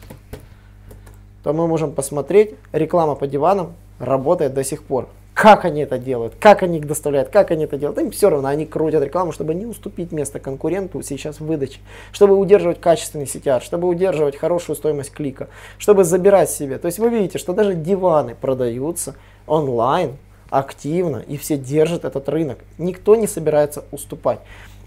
то 1.43 1.53
мы 1.53 1.67
можем 1.67 1.93
посмотреть 1.93 2.55
реклама 2.73 3.15
по 3.15 3.27
диванам 3.27 3.75
работает 3.99 4.55
до 4.55 4.63
сих 4.63 4.83
пор. 4.85 5.09
Как 5.39 5.65
они 5.65 5.83
это 5.83 5.99
делают, 5.99 6.35
как 6.41 6.65
они 6.65 6.79
их 6.79 6.87
доставляют, 6.89 7.29
как 7.29 7.53
они 7.53 7.63
это 7.63 7.79
делают. 7.79 7.97
Им 8.01 8.11
все 8.11 8.29
равно, 8.29 8.49
они 8.49 8.67
крутят 8.67 9.05
рекламу, 9.05 9.31
чтобы 9.31 9.55
не 9.55 9.67
уступить 9.67 10.11
место 10.11 10.41
конкуренту 10.41 11.01
сейчас 11.03 11.39
в 11.39 11.47
выдаче, 11.47 11.79
чтобы 12.11 12.37
удерживать 12.37 12.81
качественный 12.81 13.27
CTR, 13.27 13.63
чтобы 13.63 13.87
удерживать 13.87 14.35
хорошую 14.35 14.75
стоимость 14.75 15.13
клика, 15.13 15.47
чтобы 15.79 16.03
забирать 16.03 16.51
себе. 16.51 16.77
То 16.79 16.87
есть 16.87 16.99
вы 16.99 17.09
видите, 17.11 17.39
что 17.39 17.53
даже 17.53 17.75
диваны 17.75 18.35
продаются 18.35 19.15
онлайн 19.47 20.17
активно, 20.51 21.19
и 21.19 21.37
все 21.37 21.57
держат 21.57 22.05
этот 22.05 22.29
рынок. 22.29 22.59
Никто 22.77 23.15
не 23.15 23.29
собирается 23.29 23.85
уступать. 23.93 24.41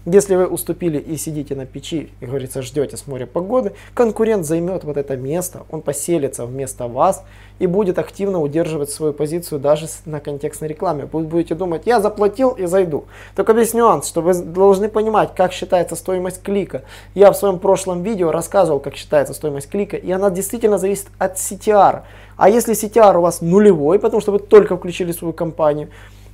Если 0.04 0.34
вы 0.34 0.48
уступили 0.48 0.98
и 0.98 1.16
сидите 1.16 1.54
на 1.54 1.64
печи, 1.64 2.10
и, 2.18 2.26
говорится, 2.26 2.60
ждете 2.60 2.96
с 2.96 3.06
моря 3.06 3.24
погоды, 3.24 3.72
конкурент 3.94 4.44
займет 4.44 4.82
вот 4.82 4.96
это 4.96 5.16
место, 5.16 5.62
он 5.70 5.80
поселится 5.80 6.44
вместо 6.44 6.88
вас 6.88 7.22
и 7.60 7.68
будет 7.68 8.00
активно 8.00 8.40
удерживать 8.40 8.90
свою 8.90 9.12
позицию 9.12 9.60
даже 9.60 9.86
на 10.04 10.18
контекстной 10.18 10.70
рекламе. 10.70 11.08
Вы 11.12 11.20
будете 11.20 11.54
думать, 11.54 11.82
я 11.84 12.00
заплатил 12.00 12.50
и 12.50 12.66
зайду. 12.66 13.04
Только 13.36 13.52
весь 13.52 13.74
нюанс, 13.74 14.08
что 14.08 14.22
вы 14.22 14.34
должны 14.34 14.88
понимать, 14.88 15.36
как 15.36 15.52
считается 15.52 15.94
стоимость 15.94 16.42
клика. 16.42 16.82
Я 17.14 17.30
в 17.30 17.36
своем 17.36 17.60
прошлом 17.60 18.02
видео 18.02 18.32
рассказывал, 18.32 18.80
как 18.80 18.96
считается 18.96 19.34
стоимость 19.34 19.68
клика, 19.68 19.96
и 19.96 20.10
она 20.10 20.30
действительно 20.30 20.78
зависит 20.78 21.06
от 21.18 21.36
CTR. 21.36 22.02
А 22.36 22.48
если 22.48 22.74
CTR 22.74 23.18
у 23.18 23.20
вас 23.20 23.40
нулевой, 23.40 24.00
потому 24.00 24.20
что 24.20 24.32
вы 24.32 24.40
только 24.40 24.76
включили 24.76 25.12
свою 25.12 25.32
компанию, 25.32 25.90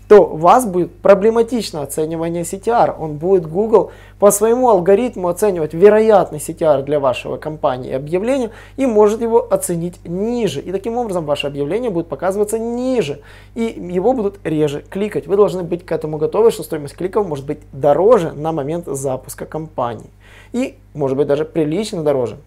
то 0.09 0.23
у 0.23 0.37
вас 0.37 0.65
будет 0.65 0.91
проблематично 1.01 1.83
оценивание 1.83 2.43
CTR. 2.43 2.97
Он 2.99 3.19
будет 3.19 3.47
Google 3.47 3.93
по 4.19 4.31
своему 4.31 4.71
алгоритму 4.71 5.29
оценивать 5.29 5.75
вероятный 5.75 6.39
CTR 6.39 6.83
для 6.83 6.99
вашего 6.99 7.37
компании 7.37 7.93
объявления 7.93 8.51
и 8.79 8.87
может 8.87 9.21
его 9.21 9.47
оценить 9.53 10.01
ниже. 10.07 10.63
И 10.63 10.73
таким 10.73 10.97
образом 10.97 11.27
ваше 11.27 11.47
объявление 11.47 11.91
будет 11.91 12.09
показываться 12.09 12.59
ниже. 12.59 13.21
И 13.55 13.63
его 13.63 14.15
будут 14.15 14.41
реже 14.45 14.83
кликать. 14.89 15.27
Вы 15.27 15.37
должны 15.37 15.63
быть 15.63 15.85
к 15.85 15.93
этому 15.93 16.17
готовы, 16.17 16.51
что 16.53 16.63
стоимость 16.63 16.97
кликов 16.97 17.29
может 17.29 17.45
быть 17.45 17.59
дороже 17.73 18.33
на 18.33 18.53
момент 18.53 18.87
запуска 18.87 19.45
кампании. 19.45 20.11
И 20.53 20.79
может 20.95 21.19
быть 21.19 21.27
даже 21.27 21.45
прилично 21.45 22.03
дороже. 22.03 22.39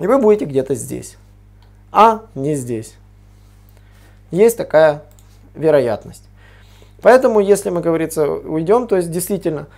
И 0.00 0.06
вы 0.08 0.18
будете 0.18 0.46
где-то 0.46 0.74
здесь, 0.74 1.16
а 1.92 2.22
не 2.34 2.54
здесь. 2.56 2.94
Есть 4.32 4.56
такая 4.56 5.04
вероятность. 5.54 6.27
Поэтому, 7.00 7.40
если 7.40 7.70
мы, 7.70 7.80
говорится, 7.80 8.28
уйдем, 8.28 8.86
то 8.86 8.96
есть 8.96 9.10
действительно, 9.10 9.68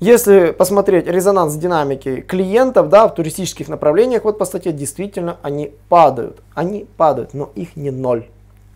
если 0.00 0.50
посмотреть 0.50 1.06
резонанс 1.06 1.54
динамики 1.54 2.22
клиентов 2.22 2.88
да, 2.88 3.06
в 3.06 3.14
туристических 3.14 3.68
направлениях, 3.68 4.24
вот 4.24 4.38
по 4.38 4.44
статье 4.44 4.72
действительно 4.72 5.36
они 5.42 5.74
падают. 5.88 6.40
Они 6.54 6.86
падают, 6.96 7.34
но 7.34 7.50
их 7.54 7.76
не 7.76 7.90
ноль. 7.90 8.26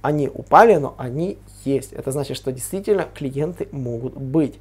Они 0.03 0.31
упали, 0.33 0.77
но 0.77 0.95
они 0.99 1.39
есть. 1.65 1.93
Это 1.93 2.13
значит, 2.13 2.37
что 2.37 2.53
действительно 2.53 3.07
клиенты 3.13 3.67
могут 3.73 4.17
быть. 4.17 4.61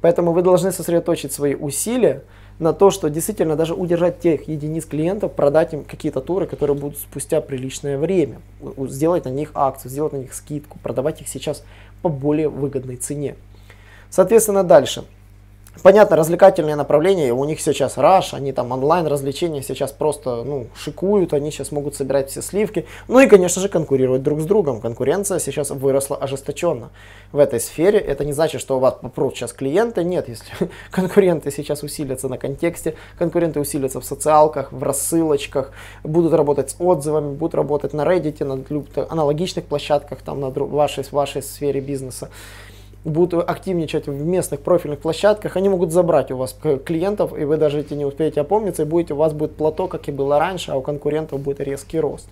Поэтому 0.00 0.32
вы 0.32 0.40
должны 0.40 0.72
сосредоточить 0.72 1.32
свои 1.32 1.54
усилия 1.54 2.22
на 2.60 2.74
то, 2.74 2.90
что 2.90 3.08
действительно 3.08 3.56
даже 3.56 3.74
удержать 3.74 4.20
тех 4.20 4.46
единиц 4.46 4.84
клиентов, 4.84 5.32
продать 5.32 5.72
им 5.72 5.82
какие-то 5.82 6.20
туры, 6.20 6.46
которые 6.46 6.76
будут 6.76 6.98
спустя 6.98 7.40
приличное 7.40 7.98
время, 7.98 8.40
сделать 8.86 9.24
на 9.24 9.30
них 9.30 9.50
акцию, 9.54 9.90
сделать 9.90 10.12
на 10.12 10.18
них 10.18 10.34
скидку, 10.34 10.78
продавать 10.78 11.22
их 11.22 11.28
сейчас 11.28 11.64
по 12.02 12.10
более 12.10 12.50
выгодной 12.50 12.96
цене. 12.96 13.34
Соответственно, 14.10 14.62
дальше. 14.62 15.04
Понятно, 15.82 16.16
развлекательные 16.16 16.74
направления, 16.74 17.32
у 17.32 17.44
них 17.44 17.60
сейчас 17.60 17.96
раш, 17.96 18.34
они 18.34 18.52
там 18.52 18.72
онлайн 18.72 19.06
развлечения 19.06 19.62
сейчас 19.62 19.92
просто 19.92 20.42
ну, 20.44 20.66
шикуют, 20.74 21.32
они 21.32 21.50
сейчас 21.50 21.72
могут 21.72 21.94
собирать 21.94 22.28
все 22.28 22.42
сливки. 22.42 22.86
Ну 23.08 23.20
и, 23.20 23.26
конечно 23.26 23.62
же, 23.62 23.68
конкурировать 23.68 24.22
друг 24.22 24.40
с 24.40 24.44
другом. 24.44 24.80
Конкуренция 24.80 25.38
сейчас 25.38 25.70
выросла 25.70 26.16
ожесточенно 26.16 26.90
в 27.32 27.38
этой 27.38 27.60
сфере. 27.60 27.98
Это 27.98 28.24
не 28.24 28.32
значит, 28.32 28.60
что 28.60 28.76
у 28.76 28.80
вас 28.80 28.96
попрут 29.00 29.36
сейчас 29.36 29.52
клиенты. 29.52 30.04
Нет, 30.04 30.28
если 30.28 30.52
конкуренты 30.90 31.50
сейчас 31.50 31.82
усилятся 31.82 32.28
на 32.28 32.36
контексте, 32.36 32.96
конкуренты 33.16 33.60
усилятся 33.60 34.00
в 34.00 34.04
социалках, 34.04 34.72
в 34.72 34.82
рассылочках, 34.82 35.70
будут 36.02 36.34
работать 36.34 36.70
с 36.70 36.76
отзывами, 36.78 37.32
будут 37.32 37.54
работать 37.54 37.94
на 37.94 38.02
Reddit, 38.02 38.44
на 38.44 39.06
аналогичных 39.08 39.64
площадках, 39.64 40.18
там 40.22 40.40
на 40.40 40.50
вашей, 40.50 41.04
вашей 41.10 41.42
сфере 41.42 41.80
бизнеса 41.80 42.28
будут 43.04 43.48
активничать 43.48 44.06
в 44.06 44.24
местных 44.24 44.60
профильных 44.60 45.00
площадках, 45.00 45.56
они 45.56 45.68
могут 45.68 45.92
забрать 45.92 46.30
у 46.30 46.36
вас 46.36 46.56
клиентов, 46.84 47.36
и 47.38 47.44
вы 47.44 47.56
даже 47.56 47.80
эти 47.80 47.94
не 47.94 48.04
успеете 48.04 48.40
опомниться, 48.42 48.82
и 48.82 48.84
будете, 48.84 49.14
у 49.14 49.16
вас 49.16 49.32
будет 49.32 49.56
плато, 49.56 49.88
как 49.88 50.08
и 50.08 50.12
было 50.12 50.38
раньше, 50.38 50.72
а 50.72 50.76
у 50.76 50.82
конкурентов 50.82 51.40
будет 51.40 51.60
резкий 51.60 51.98
рост. 51.98 52.28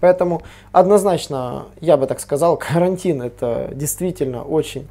Поэтому 0.00 0.42
однозначно, 0.72 1.66
я 1.80 1.96
бы 1.96 2.06
так 2.06 2.20
сказал, 2.20 2.56
карантин 2.58 3.22
это 3.22 3.70
действительно 3.72 4.42
очень 4.42 4.88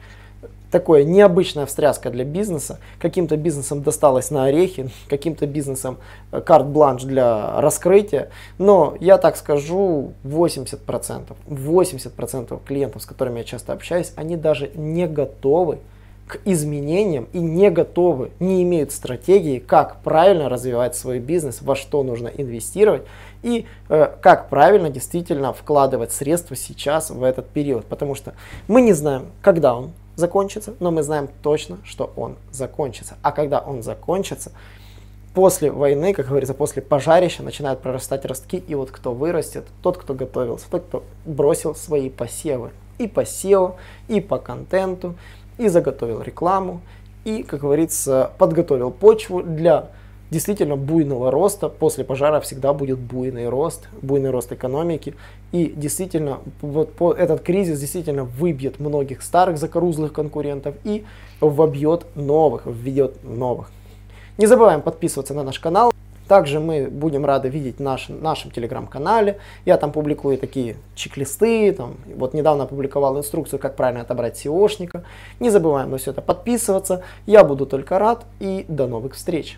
такое 0.72 1.04
необычная 1.04 1.66
встряска 1.66 2.10
для 2.10 2.24
бизнеса. 2.24 2.80
Каким-то 3.00 3.38
бизнесам 3.38 3.82
досталось 3.82 4.32
на 4.32 4.46
орехи, 4.46 4.90
каким-то 5.10 5.48
бизнесам 5.48 5.98
э, 6.32 6.42
карт-бланш 6.42 7.04
для 7.04 7.60
раскрытия. 7.62 8.30
Но 8.58 8.96
я 9.00 9.18
так 9.18 9.38
скажу, 9.38 10.14
80%, 10.24 11.36
80% 11.48 12.60
клиентов, 12.66 13.02
с 13.02 13.06
которыми 13.06 13.40
я 13.40 13.44
часто 13.44 13.74
общаюсь, 13.74 14.14
они 14.16 14.38
даже 14.38 14.72
не 14.76 15.08
готовы 15.08 15.80
к 16.30 16.40
изменениям 16.46 17.28
и 17.34 17.40
не 17.40 17.72
готовы, 17.72 18.30
не 18.40 18.62
имеют 18.62 18.92
стратегии, 18.92 19.58
как 19.58 20.02
правильно 20.04 20.48
развивать 20.48 20.96
свой 20.96 21.18
бизнес, 21.18 21.64
во 21.64 21.76
что 21.76 22.04
нужно 22.04 22.28
инвестировать 22.28 23.02
и 23.42 23.66
э, 23.90 24.12
как 24.22 24.48
правильно 24.50 24.92
действительно 24.92 25.54
вкладывать 25.54 26.12
средства 26.12 26.56
сейчас 26.56 27.10
в 27.10 27.24
этот 27.24 27.50
период. 27.50 27.86
Потому 27.86 28.14
что 28.14 28.36
мы 28.68 28.82
не 28.82 28.94
знаем, 28.94 29.26
когда 29.42 29.76
он 29.76 29.92
закончится, 30.20 30.76
но 30.80 30.92
мы 30.92 31.02
знаем 31.02 31.30
точно, 31.42 31.78
что 31.84 32.12
он 32.16 32.36
закончится. 32.52 33.18
А 33.22 33.32
когда 33.32 33.60
он 33.60 33.82
закончится, 33.82 34.52
после 35.34 35.72
войны, 35.72 36.14
как 36.14 36.28
говорится, 36.28 36.54
после 36.54 36.82
пожарища 36.82 37.44
начинают 37.44 37.82
прорастать 37.82 38.26
ростки, 38.26 38.58
и 38.58 38.76
вот 38.76 38.92
кто 38.92 39.14
вырастет, 39.14 39.66
тот, 39.82 39.98
кто 39.98 40.14
готовился, 40.14 40.66
тот, 40.70 40.84
кто 40.84 41.04
бросил 41.26 41.76
свои 41.76 42.10
посевы 42.10 42.72
и 42.98 43.08
по 43.08 43.22
SEO, 43.22 43.76
и 44.08 44.20
по 44.22 44.38
контенту, 44.38 45.16
и 45.58 45.68
заготовил 45.68 46.22
рекламу, 46.22 46.82
и, 47.24 47.44
как 47.44 47.62
говорится, 47.62 48.32
подготовил 48.38 48.92
почву 48.92 49.42
для 49.42 49.90
действительно 50.32 50.76
буйного 50.76 51.32
роста. 51.32 51.70
После 51.70 52.04
пожара 52.04 52.39
всегда 52.39 52.74
будет 52.74 53.00
буйный 53.00 53.50
рост, 53.50 53.88
буйный 54.02 54.30
рост 54.30 54.52
экономики. 54.52 55.15
И 55.52 55.74
действительно, 55.76 56.39
вот 56.62 56.94
по, 56.94 57.13
этот 57.13 57.42
кризис 57.42 57.80
действительно 57.80 58.24
выбьет 58.24 58.80
многих 58.80 59.22
старых 59.22 59.58
закорузлых 59.58 60.13
конкурентов 60.13 60.76
и 60.84 61.06
вобьет 61.42 62.06
новых, 62.15 62.65
введет 62.65 63.24
новых. 63.24 63.72
Не 64.38 64.46
забываем 64.46 64.82
подписываться 64.82 65.34
на 65.34 65.44
наш 65.44 65.60
канал. 65.60 65.92
Также 66.28 66.60
мы 66.60 66.89
будем 66.92 67.26
рады 67.26 67.50
видеть 67.50 67.80
наш, 67.80 68.08
в 68.08 68.22
нашем 68.22 68.52
телеграм-канале. 68.52 69.39
Я 69.65 69.78
там 69.78 69.92
публикую 69.92 70.38
такие 70.38 70.76
чек-листы. 70.94 71.74
Там, 71.74 71.96
вот 72.15 72.36
недавно 72.36 72.65
опубликовал 72.65 73.18
инструкцию, 73.18 73.60
как 73.60 73.76
правильно 73.76 74.02
отобрать 74.02 74.46
SEOшника. 74.46 75.02
Не 75.39 75.50
забываем 75.50 75.89
на 75.89 75.98
все 75.98 76.12
это 76.12 76.22
подписываться. 76.22 77.02
Я 77.26 77.44
буду 77.44 77.65
только 77.65 77.98
рад 77.98 78.26
и 78.39 78.63
до 78.68 78.86
новых 78.86 79.15
встреч. 79.15 79.58